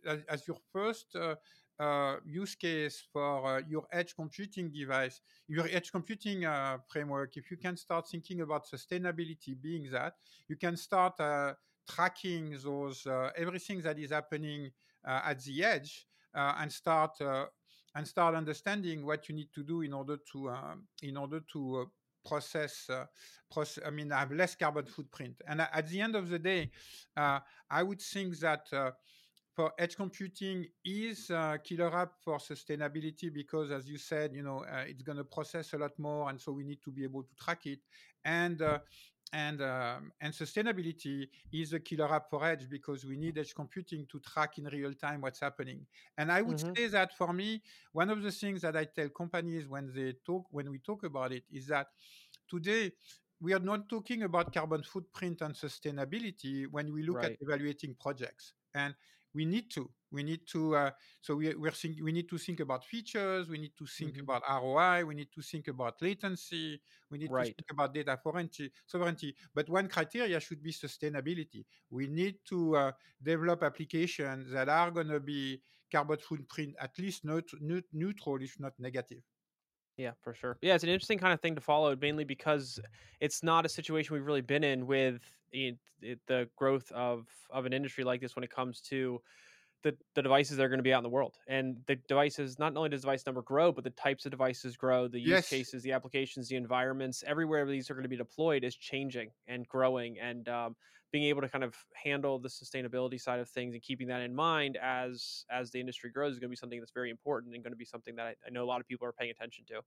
uh, 0.06 0.16
as 0.28 0.46
your 0.48 0.56
first 0.72 1.14
uh, 1.14 1.20
uh, 1.20 1.34
use 2.26 2.54
case 2.54 3.02
for 3.12 3.58
uh, 3.58 3.62
your 3.68 3.86
edge 3.92 4.14
computing 4.14 4.70
device, 4.70 5.20
your 5.48 5.66
edge 5.70 5.90
computing 5.90 6.44
uh, 6.44 6.78
framework, 6.88 7.36
if 7.36 7.50
you 7.50 7.56
can 7.56 7.76
start 7.76 8.08
thinking 8.08 8.40
about 8.40 8.66
sustainability 8.66 9.60
being 9.60 9.90
that, 9.90 10.14
you 10.48 10.56
can 10.56 10.76
start 10.76 11.18
uh, 11.20 11.54
tracking 11.88 12.56
those 12.62 13.06
uh, 13.06 13.30
everything 13.36 13.80
that 13.80 13.98
is 13.98 14.10
happening 14.10 14.70
uh, 15.06 15.20
at 15.24 15.42
the 15.42 15.64
edge 15.64 16.06
uh, 16.34 16.54
and 16.58 16.70
start 16.72 17.12
and 17.96 18.06
start 18.06 18.34
understanding 18.36 19.04
what 19.04 19.28
you 19.28 19.34
need 19.34 19.48
to 19.52 19.64
do 19.64 19.80
in 19.82 19.92
order 19.92 20.16
to 20.30 20.50
um, 20.50 20.84
in 21.02 21.16
order 21.16 21.40
to 21.52 21.90
process, 22.24 22.88
uh, 22.90 23.06
process, 23.50 23.84
I 23.86 23.90
mean, 23.90 24.10
have 24.10 24.32
less 24.32 24.54
carbon 24.54 24.86
footprint. 24.86 25.40
And 25.46 25.60
at 25.60 25.88
the 25.88 26.00
end 26.00 26.16
of 26.16 26.28
the 26.28 26.38
day, 26.38 26.70
uh, 27.16 27.40
I 27.70 27.82
would 27.82 28.00
think 28.00 28.38
that 28.40 28.66
uh, 28.72 28.90
for 29.60 29.72
edge 29.78 29.94
computing 29.94 30.66
is 30.86 31.28
a 31.28 31.60
killer 31.62 31.94
app 31.94 32.12
for 32.24 32.38
sustainability 32.38 33.30
because, 33.30 33.70
as 33.70 33.86
you 33.86 33.98
said, 33.98 34.32
you 34.32 34.42
know, 34.42 34.64
it's 34.86 35.02
going 35.02 35.18
to 35.18 35.24
process 35.24 35.74
a 35.74 35.76
lot 35.76 35.90
more, 35.98 36.30
and 36.30 36.40
so 36.40 36.50
we 36.50 36.64
need 36.64 36.80
to 36.82 36.90
be 36.90 37.04
able 37.04 37.22
to 37.22 37.34
track 37.44 37.66
it. 37.66 37.80
And 38.24 38.62
and 39.34 39.60
um, 39.60 40.12
and 40.22 40.32
sustainability 40.32 41.28
is 41.52 41.74
a 41.74 41.78
killer 41.78 42.10
app 42.12 42.30
for 42.30 42.42
edge 42.44 42.70
because 42.70 43.04
we 43.04 43.16
need 43.18 43.36
edge 43.36 43.54
computing 43.54 44.06
to 44.10 44.18
track 44.20 44.56
in 44.56 44.64
real 44.64 44.94
time 44.94 45.20
what's 45.20 45.38
happening 45.38 45.86
and 46.18 46.32
i 46.32 46.42
would 46.42 46.56
mm-hmm. 46.56 46.74
say 46.74 46.88
that 46.88 47.16
for 47.16 47.32
me 47.32 47.62
one 47.92 48.10
of 48.10 48.24
the 48.24 48.32
things 48.32 48.60
that 48.62 48.76
i 48.76 48.84
tell 48.84 49.08
companies 49.10 49.68
when 49.68 49.92
they 49.94 50.14
talk 50.26 50.46
when 50.50 50.68
we 50.68 50.80
talk 50.80 51.04
about 51.04 51.30
it 51.30 51.44
is 51.52 51.68
that 51.68 51.86
today 52.48 52.90
we 53.40 53.52
are 53.52 53.60
not 53.60 53.88
talking 53.88 54.24
about 54.24 54.52
carbon 54.52 54.82
footprint 54.82 55.42
and 55.42 55.54
sustainability 55.54 56.66
when 56.68 56.92
we 56.92 57.04
look 57.04 57.18
right. 57.18 57.32
at 57.32 57.36
evaluating 57.40 57.94
projects 58.00 58.54
and 58.74 58.94
we 59.34 59.44
need 59.44 59.70
to 59.70 59.88
we 60.12 60.22
need 60.22 60.40
to 60.46 60.74
uh, 60.74 60.90
so 61.20 61.36
we, 61.36 61.54
we're 61.54 61.70
think, 61.70 61.96
we 62.02 62.12
need 62.12 62.28
to 62.28 62.38
think 62.38 62.60
about 62.60 62.84
features 62.84 63.48
we 63.48 63.58
need 63.58 63.72
to 63.78 63.86
think 63.86 64.12
mm-hmm. 64.12 64.22
about 64.22 64.42
roi 64.62 65.04
we 65.04 65.14
need 65.14 65.28
to 65.32 65.42
think 65.42 65.68
about 65.68 65.94
latency 66.02 66.80
we 67.10 67.18
need 67.18 67.30
right. 67.30 67.46
to 67.46 67.54
think 67.54 67.70
about 67.70 67.94
data 67.94 68.18
sovereignty 68.22 68.72
sovereignty 68.86 69.34
but 69.54 69.68
one 69.68 69.88
criteria 69.88 70.40
should 70.40 70.62
be 70.62 70.72
sustainability 70.72 71.64
we 71.90 72.06
need 72.08 72.36
to 72.48 72.76
uh, 72.76 72.92
develop 73.22 73.62
applications 73.62 74.50
that 74.50 74.68
are 74.68 74.90
going 74.90 75.08
to 75.08 75.20
be 75.20 75.60
carbon 75.90 76.18
footprint 76.18 76.74
at 76.80 76.98
least 76.98 77.24
neutral 77.24 78.38
if 78.40 78.58
not 78.58 78.72
negative 78.78 79.22
yeah, 79.96 80.12
for 80.20 80.34
sure. 80.34 80.56
Yeah, 80.62 80.74
it's 80.74 80.84
an 80.84 80.90
interesting 80.90 81.18
kind 81.18 81.32
of 81.32 81.40
thing 81.40 81.54
to 81.56 81.60
follow, 81.60 81.94
mainly 81.96 82.24
because 82.24 82.80
it's 83.20 83.42
not 83.42 83.66
a 83.66 83.68
situation 83.68 84.14
we've 84.14 84.26
really 84.26 84.40
been 84.40 84.64
in 84.64 84.86
with 84.86 85.22
it, 85.52 85.78
it, 86.00 86.20
the 86.26 86.48
growth 86.56 86.90
of 86.92 87.28
of 87.50 87.66
an 87.66 87.72
industry 87.72 88.04
like 88.04 88.20
this 88.20 88.34
when 88.34 88.44
it 88.44 88.50
comes 88.50 88.80
to 88.82 89.20
the, 89.82 89.96
the 90.14 90.22
devices 90.22 90.56
that 90.56 90.64
are 90.64 90.68
going 90.68 90.78
to 90.78 90.84
be 90.84 90.92
out 90.92 90.98
in 90.98 91.04
the 91.04 91.08
world 91.08 91.36
and 91.48 91.76
the 91.86 91.96
devices 92.08 92.58
not 92.58 92.76
only 92.76 92.88
does 92.88 93.00
device 93.00 93.24
number 93.26 93.42
grow 93.42 93.72
but 93.72 93.84
the 93.84 93.90
types 93.90 94.24
of 94.24 94.30
devices 94.30 94.76
grow 94.76 95.08
the 95.08 95.18
use 95.18 95.28
yes. 95.28 95.48
cases 95.48 95.82
the 95.82 95.92
applications 95.92 96.48
the 96.48 96.56
environments 96.56 97.24
everywhere 97.26 97.66
these 97.66 97.90
are 97.90 97.94
going 97.94 98.02
to 98.02 98.08
be 98.08 98.16
deployed 98.16 98.64
is 98.64 98.76
changing 98.76 99.30
and 99.48 99.66
growing 99.68 100.18
and 100.18 100.48
um, 100.48 100.76
being 101.12 101.24
able 101.24 101.40
to 101.40 101.48
kind 101.48 101.64
of 101.64 101.74
handle 101.94 102.38
the 102.38 102.48
sustainability 102.48 103.20
side 103.20 103.40
of 103.40 103.48
things 103.48 103.74
and 103.74 103.82
keeping 103.82 104.06
that 104.06 104.20
in 104.20 104.34
mind 104.34 104.76
as 104.82 105.44
as 105.50 105.70
the 105.70 105.80
industry 105.80 106.10
grows 106.10 106.34
is 106.34 106.38
going 106.38 106.48
to 106.48 106.52
be 106.52 106.56
something 106.56 106.78
that's 106.78 106.92
very 106.92 107.10
important 107.10 107.54
and 107.54 107.64
going 107.64 107.72
to 107.72 107.76
be 107.76 107.84
something 107.84 108.14
that 108.16 108.26
I, 108.26 108.34
I 108.46 108.50
know 108.50 108.64
a 108.64 108.66
lot 108.66 108.80
of 108.80 108.86
people 108.86 109.06
are 109.06 109.12
paying 109.12 109.30
attention 109.30 109.64
to 109.68 109.80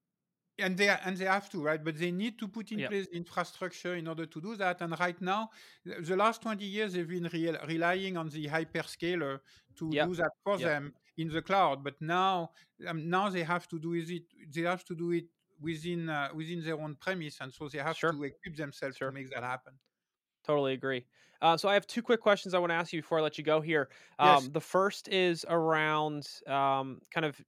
and 0.59 0.77
they 0.77 0.89
and 0.89 1.17
they 1.17 1.25
have 1.25 1.49
to 1.49 1.63
right 1.63 1.83
but 1.83 1.97
they 1.97 2.11
need 2.11 2.37
to 2.37 2.47
put 2.47 2.71
in 2.71 2.79
yep. 2.79 2.89
place 2.89 3.07
infrastructure 3.13 3.95
in 3.95 4.07
order 4.07 4.25
to 4.25 4.39
do 4.39 4.55
that 4.55 4.81
and 4.81 4.97
right 4.99 5.19
now 5.21 5.49
the 5.85 6.15
last 6.15 6.41
20 6.41 6.63
years 6.63 6.93
they've 6.93 7.07
been 7.07 7.29
re- 7.33 7.57
relying 7.67 8.17
on 8.17 8.29
the 8.29 8.47
hyperscaler 8.47 9.39
to 9.75 9.89
yep. 9.91 10.07
do 10.07 10.15
that 10.15 10.31
for 10.43 10.57
yep. 10.59 10.69
them 10.69 10.93
in 11.17 11.27
the 11.29 11.41
cloud 11.41 11.83
but 11.83 11.95
now 12.01 12.51
um, 12.87 13.09
now 13.09 13.29
they 13.29 13.43
have 13.43 13.67
to 13.67 13.79
do 13.79 13.93
it 13.93 14.23
they 14.53 14.61
have 14.61 14.83
to 14.83 14.95
do 14.95 15.11
it 15.11 15.25
within 15.59 16.09
uh, 16.09 16.29
within 16.35 16.63
their 16.63 16.79
own 16.79 16.95
premise 16.99 17.37
and 17.41 17.51
so 17.51 17.67
they 17.67 17.79
have 17.79 17.97
sure. 17.97 18.11
to 18.11 18.23
equip 18.23 18.55
themselves 18.55 18.97
sure. 18.97 19.09
to 19.09 19.13
make 19.13 19.29
that 19.31 19.43
happen 19.43 19.73
Totally 20.43 20.73
agree. 20.73 21.05
Uh, 21.41 21.57
so 21.57 21.67
I 21.67 21.73
have 21.73 21.87
two 21.87 22.01
quick 22.01 22.21
questions 22.21 22.53
I 22.53 22.59
want 22.59 22.71
to 22.71 22.75
ask 22.75 22.93
you 22.93 23.01
before 23.01 23.19
I 23.19 23.21
let 23.21 23.37
you 23.37 23.43
go 23.43 23.61
here. 23.61 23.89
Um, 24.19 24.43
yes. 24.43 24.47
The 24.49 24.61
first 24.61 25.07
is 25.09 25.45
around 25.47 26.27
um, 26.47 26.99
kind 27.13 27.25
of 27.25 27.39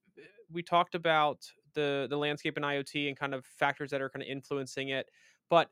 we 0.50 0.62
talked 0.62 0.94
about 0.94 1.46
the 1.76 2.08
the 2.10 2.18
landscape 2.18 2.56
in 2.58 2.64
IoT 2.64 3.08
and 3.08 3.16
kind 3.16 3.34
of 3.34 3.46
factors 3.46 3.92
that 3.92 4.02
are 4.02 4.10
kind 4.10 4.24
of 4.24 4.28
influencing 4.28 4.90
it. 4.90 5.10
But 5.50 5.70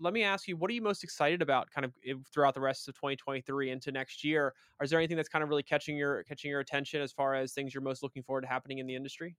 let 0.00 0.14
me 0.14 0.22
ask 0.22 0.48
you, 0.48 0.56
what 0.56 0.70
are 0.70 0.74
you 0.74 0.82
most 0.82 1.04
excited 1.04 1.42
about 1.42 1.70
kind 1.70 1.84
of 1.84 1.94
throughout 2.32 2.54
the 2.54 2.60
rest 2.62 2.88
of 2.88 2.94
2023 2.96 3.70
into 3.70 3.92
next 3.92 4.24
year? 4.24 4.54
Is 4.82 4.90
there 4.90 5.00
anything 5.00 5.16
that's 5.18 5.28
kind 5.28 5.42
of 5.44 5.50
really 5.50 5.64
catching 5.64 5.96
your 5.96 6.24
catching 6.24 6.50
your 6.50 6.60
attention 6.60 7.02
as 7.02 7.12
far 7.12 7.34
as 7.34 7.52
things 7.54 7.74
you're 7.74 7.82
most 7.82 8.02
looking 8.02 8.22
forward 8.22 8.42
to 8.42 8.48
happening 8.48 8.78
in 8.78 8.86
the 8.86 8.94
industry? 8.96 9.36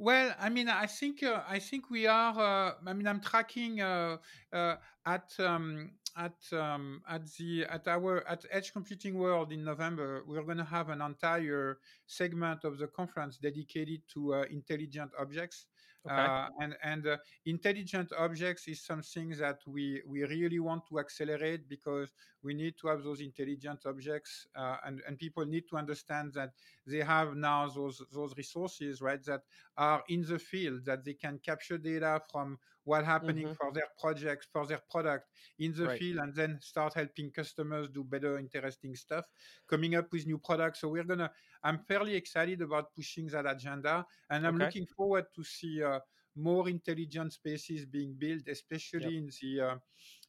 Well, 0.00 0.32
I 0.38 0.48
mean, 0.48 0.68
I 0.68 0.86
think 0.86 1.24
uh, 1.24 1.42
I 1.48 1.58
think 1.58 1.90
we 1.90 2.06
are. 2.06 2.30
Uh, 2.38 2.74
I 2.86 2.92
mean, 2.92 3.08
I'm 3.08 3.20
tracking 3.20 3.80
uh, 3.80 4.18
uh 4.52 4.76
at 5.04 5.32
um, 5.40 5.90
at 6.16 6.36
um, 6.52 7.02
at 7.10 7.26
the 7.36 7.66
at 7.68 7.88
our 7.88 8.24
at 8.28 8.44
Edge 8.52 8.72
Computing 8.72 9.18
World 9.18 9.50
in 9.50 9.64
November, 9.64 10.22
we're 10.24 10.44
going 10.44 10.58
to 10.58 10.64
have 10.64 10.90
an 10.90 11.02
entire 11.02 11.78
segment 12.06 12.62
of 12.62 12.78
the 12.78 12.86
conference 12.86 13.38
dedicated 13.38 14.02
to 14.14 14.34
uh, 14.34 14.44
intelligent 14.52 15.10
objects. 15.18 15.66
Okay. 16.06 16.14
Uh, 16.14 16.48
and 16.60 16.76
and 16.82 17.06
uh, 17.06 17.16
intelligent 17.44 18.12
objects 18.16 18.68
is 18.68 18.80
something 18.80 19.30
that 19.30 19.60
we 19.66 20.00
we 20.06 20.22
really 20.24 20.58
want 20.60 20.86
to 20.86 20.98
accelerate 21.00 21.68
because 21.68 22.12
we 22.42 22.54
need 22.54 22.76
to 22.78 22.86
have 22.86 23.02
those 23.02 23.20
intelligent 23.20 23.84
objects, 23.84 24.46
uh, 24.56 24.76
and 24.84 25.02
and 25.06 25.18
people 25.18 25.44
need 25.44 25.68
to 25.68 25.76
understand 25.76 26.32
that 26.34 26.52
they 26.86 26.98
have 27.02 27.34
now 27.34 27.68
those 27.68 28.00
those 28.12 28.36
resources 28.36 29.02
right 29.02 29.22
that 29.24 29.42
are 29.76 30.02
in 30.08 30.22
the 30.22 30.38
field 30.38 30.84
that 30.84 31.04
they 31.04 31.14
can 31.14 31.38
capture 31.38 31.76
data 31.76 32.22
from 32.30 32.58
what 32.88 33.04
happening 33.04 33.44
mm-hmm. 33.44 33.60
for 33.60 33.72
their 33.72 33.88
projects 34.00 34.46
for 34.52 34.66
their 34.66 34.80
product 34.90 35.26
in 35.58 35.72
the 35.74 35.86
right. 35.86 35.98
field 35.98 36.18
and 36.18 36.34
then 36.34 36.58
start 36.60 36.94
helping 36.94 37.30
customers 37.30 37.88
do 37.88 38.02
better 38.02 38.38
interesting 38.38 38.94
stuff 38.94 39.24
coming 39.68 39.94
up 39.94 40.06
with 40.12 40.26
new 40.26 40.38
products 40.38 40.80
so 40.80 40.88
we're 40.88 41.04
gonna 41.12 41.30
i'm 41.64 41.78
fairly 41.90 42.14
excited 42.14 42.62
about 42.62 42.94
pushing 42.94 43.26
that 43.26 43.46
agenda 43.46 44.04
and 44.30 44.46
i'm 44.46 44.56
okay. 44.56 44.64
looking 44.64 44.86
forward 44.86 45.26
to 45.34 45.44
see 45.44 45.82
uh, 45.82 46.00
more 46.36 46.68
intelligent 46.68 47.32
spaces 47.32 47.84
being 47.84 48.14
built 48.18 48.46
especially 48.48 49.14
yep. 49.14 49.22
in 49.22 49.30
the 49.40 49.60
uh, 49.60 49.76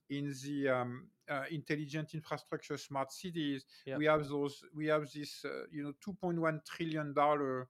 in 0.10 0.34
the 0.43 0.69
um, 0.69 1.08
uh, 1.30 1.43
intelligent 1.52 2.13
infrastructure, 2.13 2.78
smart 2.78 3.12
cities. 3.12 3.65
Yep. 3.86 3.98
We 4.00 4.06
have 4.06 4.28
those. 4.28 4.63
We 4.74 4.88
have 4.88 5.10
this, 5.12 5.45
uh, 5.45 5.65
you 5.72 5.84
know, 5.84 5.93
2.1 6.06 6.65
trillion 6.65 7.13
dollar, 7.13 7.67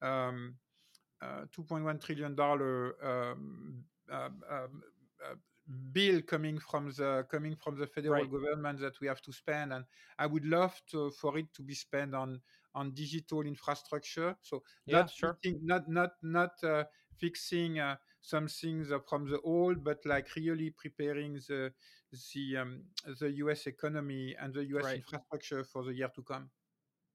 um, 0.00 0.54
uh, 1.20 1.44
2.1 1.56 2.04
trillion 2.04 2.34
dollar 2.34 2.94
um, 3.04 3.84
bill 5.92 6.20
coming 6.22 6.58
from 6.58 6.90
the 6.90 7.24
coming 7.30 7.56
from 7.56 7.78
the 7.78 7.86
federal 7.86 8.14
Right. 8.14 8.30
government 8.30 8.80
that 8.80 8.98
we 9.00 9.06
have 9.06 9.22
to 9.22 9.32
spend, 9.32 9.72
and 9.72 9.84
I 10.18 10.26
would 10.26 10.44
love 10.44 10.80
to, 10.90 11.10
for 11.10 11.38
it 11.38 11.52
to 11.54 11.62
be 11.62 11.74
spent 11.74 12.14
on 12.14 12.40
on 12.74 12.92
digital 12.92 13.42
infrastructure. 13.42 14.36
So 14.42 14.62
Yeah, 14.86 15.04
not 15.04 15.10
sure. 15.10 15.38
fixing, 15.40 15.60
not 15.64 15.88
not 15.88 16.10
not 16.22 16.62
uh, 16.64 16.84
fixing 17.18 17.78
uh, 17.78 17.96
some 18.20 18.48
things 18.48 18.90
uh, 18.90 18.98
from 19.08 19.30
the 19.30 19.40
old, 19.40 19.84
but 19.84 19.98
like 20.04 20.34
really 20.36 20.70
preparing 20.70 21.34
the 21.34 21.72
the 22.34 22.56
um, 22.56 22.84
the 23.20 23.30
U.S. 23.44 23.66
economy 23.66 24.34
and 24.38 24.52
the 24.54 24.64
U.S. 24.66 24.84
Right. 24.84 24.96
infrastructure 24.96 25.64
for 25.64 25.84
the 25.84 25.94
year 25.94 26.10
to 26.14 26.22
come. 26.22 26.50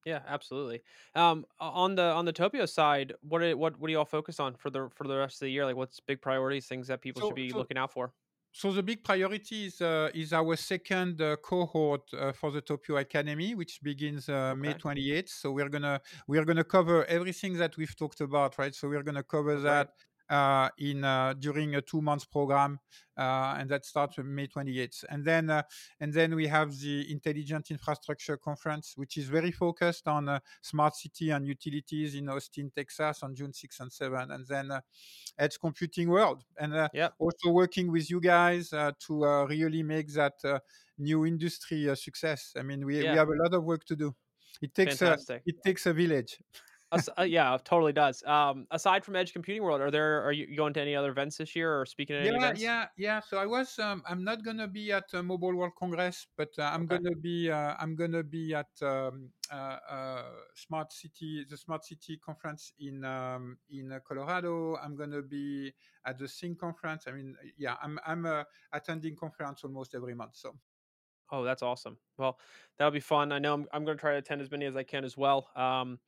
Yeah, 0.08 0.22
absolutely. 0.26 0.84
Um, 1.16 1.46
on 1.60 1.96
the 1.96 2.04
on 2.20 2.24
the 2.24 2.32
Topio 2.32 2.68
side, 2.68 3.14
what 3.24 3.42
are, 3.42 3.58
what 3.58 3.78
what 3.78 3.88
do 3.88 3.92
you 3.92 4.00
all 4.00 4.06
focus 4.06 4.40
on 4.40 4.56
for 4.56 4.70
the 4.70 4.90
for 4.96 5.06
the 5.06 5.18
rest 5.18 5.36
of 5.42 5.48
the 5.48 5.50
year? 5.50 5.66
Like, 5.66 5.76
what's 5.76 6.00
big 6.00 6.22
priorities, 6.22 6.66
things 6.66 6.88
that 6.88 7.02
people 7.02 7.22
should 7.28 7.36
be 7.36 7.50
so 7.50 7.58
looking 7.58 7.78
out 7.78 7.92
for? 7.92 8.14
So 8.54 8.72
the 8.72 8.82
big 8.82 9.04
priority 9.04 9.66
is, 9.66 9.82
uh, 9.82 10.10
is 10.16 10.32
our 10.32 10.56
second 10.56 11.22
uh, 11.22 11.36
cohort 11.36 12.04
uh, 12.14 12.32
for 12.32 12.52
the 12.52 12.62
Topio 12.62 13.00
Academy, 13.02 13.54
which 13.54 13.82
begins 13.84 14.30
uh, 14.30 14.56
May 14.56 14.74
28th. 14.74 15.30
So 15.30 15.52
we're 15.52 15.70
gonna 15.70 16.00
we're 16.26 16.46
gonna 16.46 16.64
cover 16.64 17.04
everything 17.06 17.58
that 17.58 17.76
we've 17.76 17.96
talked 17.96 18.22
about, 18.22 18.58
right? 18.58 18.74
So 18.74 18.88
we're 18.88 19.04
gonna 19.04 19.24
cover 19.24 19.56
great. 19.56 19.64
that 19.64 19.90
uh, 20.30 20.70
in 20.78 21.04
uh, 21.04 21.34
during 21.40 21.76
a 21.76 21.82
two 21.82 22.02
month 22.02 22.30
program, 22.32 22.80
uh, 23.18 23.56
and 23.58 23.70
that 23.70 23.86
starts 23.86 24.18
May 24.20 24.48
28th. 24.48 25.04
And 25.10 25.24
then 25.24 25.50
uh, 25.50 25.64
and 26.00 26.14
then 26.14 26.36
we 26.36 26.48
have 26.48 26.78
the 26.80 27.12
Intelligent 27.12 27.72
Infrastructure 27.72 28.38
Conference, 28.38 28.94
which 28.96 29.18
is 29.18 29.28
very 29.30 29.52
focused 29.52 30.08
on 30.08 30.30
uh, 30.30 30.40
smart 30.62 30.96
city 30.96 31.32
and 31.32 31.46
utilities 31.46 32.16
in 32.16 32.30
Austin, 32.30 32.72
Texas, 32.76 33.24
on 33.24 33.36
June 33.36 33.54
6 33.54 33.80
and 33.80 33.92
7, 33.92 34.32
and 34.32 34.46
then 34.48 34.72
uh, 34.72 34.82
Edge 35.38 35.60
Computing 35.60 36.10
World, 36.10 36.44
and 36.60 36.74
uh, 36.76 36.90
Yep. 36.94 37.14
also 37.20 37.50
working 37.52 37.92
with 37.92 38.10
you 38.10 38.20
guys 38.20 38.74
uh, 38.74 38.92
to 39.00 39.26
uh, 39.26 39.46
really 39.46 39.84
make 39.84 40.12
that 40.14 40.34
uh, 40.44 40.60
new 40.98 41.26
industry 41.26 41.88
a 41.88 41.96
success. 41.96 42.54
I 42.58 42.64
mean, 42.64 42.86
we, 42.86 43.04
Yeah. 43.04 43.12
we 43.12 43.18
have 43.18 43.30
a 43.30 43.44
lot 43.44 43.54
of 43.54 43.64
work 43.64 43.86
to 43.86 43.96
do. 43.96 44.16
It 44.62 44.74
takes 44.74 45.02
a, 45.02 45.18
it 45.46 45.56
takes 45.64 45.86
a 45.86 45.94
village. 45.94 46.40
Uh, 46.92 47.24
yeah, 47.24 47.58
totally 47.64 47.92
does. 47.94 48.24
Um, 48.24 48.68
aside 48.72 49.04
from 49.04 49.16
Edge 49.16 49.34
Computing 49.34 49.64
World, 49.64 49.82
are 49.82 49.92
there 49.92 50.24
are 50.24 50.32
you 50.32 50.56
going 50.56 50.74
to 50.74 50.82
any 50.82 50.96
other 50.96 51.12
events 51.12 51.38
this 51.38 51.56
year 51.56 51.82
or 51.82 51.86
speaking 51.86 52.16
at 52.16 52.22
any 52.26 52.36
Yeah, 52.36 52.38
events? 52.38 52.70
yeah, 52.70 52.88
yeah. 52.98 53.20
So 53.20 53.38
I 53.38 53.46
was. 53.46 53.78
Um, 53.78 54.02
I'm 54.08 54.24
not 54.24 54.44
gonna 54.44 54.68
be 54.68 54.92
at 54.92 55.14
uh, 55.14 55.22
Mobile 55.22 55.54
World 55.56 55.76
Congress, 55.78 56.26
but 56.36 56.50
uh, 56.58 56.64
I'm 56.74 56.88
Okay. 56.90 56.98
gonna 56.98 57.16
be. 57.16 57.52
Uh, 57.52 57.76
I'm 57.78 57.96
gonna 57.96 58.24
be 58.24 58.56
at 58.56 58.72
um, 58.82 59.32
uh, 59.52 59.78
uh, 59.88 60.32
Smart 60.56 60.92
City, 60.92 61.46
the 61.48 61.56
Smart 61.58 61.86
City 61.86 62.18
conference 62.18 62.74
in 62.80 63.06
um, 63.06 63.60
in 63.70 63.92
uh, 63.92 64.00
Colorado. 64.00 64.78
I'm 64.78 64.96
gonna 64.96 65.22
be 65.22 65.76
at 66.06 66.18
the 66.18 66.28
Sync 66.28 66.58
conference. 66.60 67.06
I 67.08 67.12
mean, 67.12 67.36
yeah, 67.56 67.76
I'm 67.84 68.00
I'm 68.04 68.26
uh, 68.26 68.46
attending 68.74 69.16
conference 69.16 69.64
almost 69.64 69.94
every 69.94 70.16
month. 70.16 70.38
So 70.38 70.58
Oh, 71.30 71.44
that's 71.44 71.62
awesome. 71.62 71.98
Well, 72.18 72.40
that'll 72.78 72.92
be 72.92 73.00
fun. 73.02 73.32
I 73.32 73.40
know 73.40 73.54
I'm 73.54 73.68
I'm 73.74 73.84
going 73.84 73.98
to 73.98 74.02
try 74.02 74.12
to 74.14 74.18
attend 74.18 74.42
as 74.42 74.50
many 74.50 74.66
as 74.66 74.76
I 74.78 74.84
can 74.84 75.04
as 75.04 75.18
well. 75.18 75.50
Um, 75.56 76.00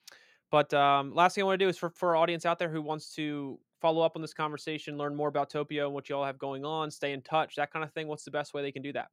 but 0.52 0.74
um, 0.74 1.14
last 1.14 1.36
thing 1.36 1.44
I 1.44 1.46
want 1.46 1.60
to 1.60 1.66
do 1.66 1.70
is 1.70 1.78
for 1.78 1.90
for 1.90 2.10
our 2.10 2.16
audience 2.18 2.46
out 2.46 2.60
there 2.60 2.70
who 2.70 2.82
wants 2.82 3.14
to 3.16 3.60
follow 3.82 4.02
up 4.02 4.16
on 4.16 4.22
this 4.22 4.34
conversation, 4.34 4.98
learn 4.98 5.16
more 5.16 5.30
about 5.30 5.52
Topio 5.52 5.86
and 5.86 5.94
what 5.94 6.10
you 6.10 6.16
all 6.16 6.26
have 6.26 6.38
going 6.38 6.66
on, 6.66 6.92
stay 6.92 7.14
in 7.14 7.22
touch, 7.22 7.56
that 7.56 7.72
kind 7.72 7.84
of 7.84 7.92
thing. 7.94 8.08
What's 8.08 8.24
the 8.24 8.32
best 8.32 8.54
way 8.54 8.62
they 8.62 8.72
can 8.72 8.82
do 8.82 8.94
that? 8.94 9.08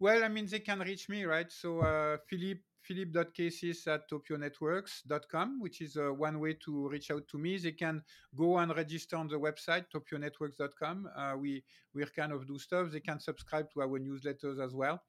Well, 0.00 0.22
I 0.22 0.28
mean, 0.28 0.46
they 0.46 0.60
can 0.60 0.78
reach 0.78 1.08
me, 1.08 1.24
right? 1.24 1.50
So, 1.50 1.80
uh, 1.80 2.18
Philippe, 2.28 2.60
philippe.cases 2.82 3.84
at 3.88 4.08
topionetworks.com, 4.08 5.60
which 5.60 5.80
is 5.80 5.96
uh, 5.96 6.14
one 6.14 6.38
way 6.38 6.54
to 6.64 6.88
reach 6.88 7.10
out 7.10 7.26
to 7.28 7.38
me. 7.38 7.58
They 7.58 7.72
can 7.72 8.02
go 8.36 8.58
and 8.58 8.74
register 8.76 9.16
on 9.16 9.26
the 9.26 9.40
website, 9.40 9.86
topionetworks.com. 9.92 11.08
Uh, 11.16 11.34
we, 11.36 11.64
we 11.94 12.04
kind 12.16 12.32
of 12.32 12.46
do 12.46 12.58
stuff. 12.58 12.92
They 12.92 13.00
can 13.00 13.18
subscribe 13.18 13.72
to 13.72 13.82
our 13.82 13.98
newsletters 13.98 14.64
as 14.64 14.72
well. 14.72 15.02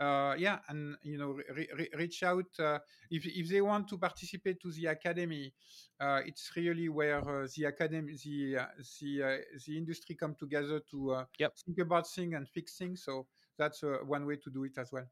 Uh, 0.00 0.34
yeah, 0.38 0.60
and 0.68 0.96
you 1.02 1.18
know, 1.18 1.32
re- 1.54 1.68
re- 1.76 1.90
reach 1.98 2.22
out 2.22 2.46
uh, 2.58 2.78
if 3.10 3.26
if 3.26 3.50
they 3.50 3.60
want 3.60 3.86
to 3.86 3.98
participate 3.98 4.58
to 4.60 4.72
the 4.72 4.86
academy. 4.86 5.52
Uh, 6.00 6.22
it's 6.24 6.50
really 6.56 6.88
where 6.88 7.18
uh, 7.18 7.46
the 7.54 7.64
academy, 7.64 8.16
the 8.24 8.56
uh, 8.56 8.66
the 9.00 9.22
uh, 9.22 9.36
the 9.66 9.76
industry 9.76 10.14
come 10.14 10.34
together 10.34 10.80
to 10.90 11.10
uh, 11.12 11.24
Yep. 11.38 11.52
think 11.66 11.78
about 11.80 12.08
things 12.08 12.34
and 12.34 12.48
fix 12.48 12.78
things. 12.78 13.04
So 13.04 13.26
that's 13.58 13.82
uh, 13.82 13.98
one 14.06 14.24
way 14.26 14.36
to 14.36 14.50
do 14.50 14.64
it 14.64 14.78
as 14.78 14.90
well. 14.90 15.06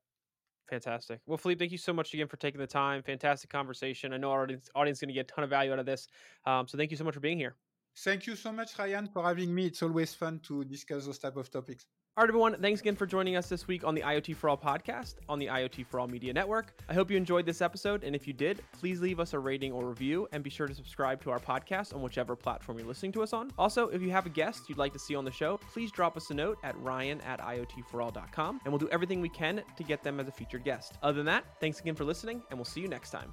Fantastic. 0.71 1.21
Well, 1.27 1.39
Philippe, 1.39 1.59
thank 1.59 1.73
you 1.73 1.79
so 1.79 1.93
much 1.93 2.13
again 2.15 2.29
for 2.29 2.37
taking 2.37 2.61
the 2.61 2.67
time. 2.67 3.03
Fantastic 3.03 3.51
conversation. 3.51 4.13
I 4.13 4.19
know 4.19 4.31
our 4.31 4.43
audience, 4.43 4.69
audience 4.75 4.99
is 4.99 5.01
going 5.01 5.09
to 5.09 5.15
get 5.15 5.31
a 5.31 5.35
ton 5.35 5.45
of 5.45 5.51
value 5.51 5.73
out 5.73 5.79
of 5.79 5.87
this. 5.87 6.09
Um, 6.45 6.69
so 6.69 6.77
thank 6.77 6.91
you 6.91 6.97
so 6.97 7.05
much 7.05 7.15
for 7.15 7.21
being 7.21 7.39
here. 7.39 7.57
Thank 7.97 8.27
you 8.27 8.37
so 8.37 8.53
much, 8.53 8.79
Ryan, 8.79 9.09
for 9.09 9.23
having 9.25 9.55
me. 9.55 9.67
It's 9.67 9.83
always 9.83 10.15
fun 10.15 10.41
to 10.41 10.65
discuss 10.65 11.07
those 11.07 11.19
type 11.19 11.37
of 11.37 11.51
topics. 11.51 11.87
All 12.19 12.23
right, 12.23 12.31
everyone. 12.31 12.61
Thanks 12.61 12.81
again 12.81 12.97
for 12.97 13.07
joining 13.07 13.37
us 13.37 13.49
this 13.49 13.69
week 13.69 13.85
on 13.85 13.95
the 13.95 14.01
IoT 14.01 14.35
for 14.35 14.51
All 14.51 14.57
podcast 14.57 15.15
on 15.29 15.39
the 15.39 15.47
IoT 15.47 15.87
for 15.87 16.01
All 16.01 16.09
Media 16.09 16.33
Network. 16.33 16.75
I 16.89 16.93
hope 16.93 17.13
you 17.13 17.17
enjoyed 17.17 17.47
this 17.47 17.63
episode. 17.63 18.03
And 18.03 18.13
if 18.13 18.27
you 18.27 18.33
did, 18.33 18.61
please 18.73 19.01
leave 19.01 19.21
us 19.21 19.35
a 19.35 19.39
rating 19.39 19.71
or 19.71 19.87
review 19.87 20.27
and 20.33 20.43
be 20.43 20.51
sure 20.51 20.67
to 20.67 20.75
subscribe 20.75 21.23
to 21.23 21.31
our 21.31 21.39
podcast 21.39 21.95
on 21.95 22.03
whichever 22.03 22.35
platform 22.35 22.77
you're 22.77 22.89
listening 22.89 23.13
to 23.13 23.23
us 23.23 23.33
on. 23.33 23.53
Also, 23.57 23.87
if 23.91 24.03
you 24.03 24.11
have 24.11 24.27
a 24.27 24.31
guest 24.31 24.69
you'd 24.69 24.79
like 24.79 24.93
to 24.95 24.99
see 24.99 25.15
on 25.15 25.25
the 25.25 25.31
show, 25.31 25.59
please 25.73 25.93
drop 25.93 26.17
us 26.17 26.29
a 26.31 26.35
note 26.35 26.59
at 26.65 26.77
ryan 26.81 27.21
at 27.21 27.39
iotforall.com 27.39 28.63
and 28.65 28.73
we'll 28.73 28.81
do 28.81 28.89
everything 28.89 29.21
we 29.21 29.29
can 29.29 29.63
to 29.77 29.85
get 29.85 30.03
them 30.03 30.19
as 30.19 30.27
a 30.27 30.33
featured 30.33 30.65
guest. 30.65 30.95
Other 31.05 31.19
than 31.19 31.27
that, 31.27 31.45
thanks 31.61 31.79
again 31.79 31.95
for 31.95 32.03
listening 32.03 32.43
and 32.51 32.59
we'll 32.59 32.65
see 32.65 32.81
you 32.81 32.89
next 32.89 33.11
time. 33.11 33.33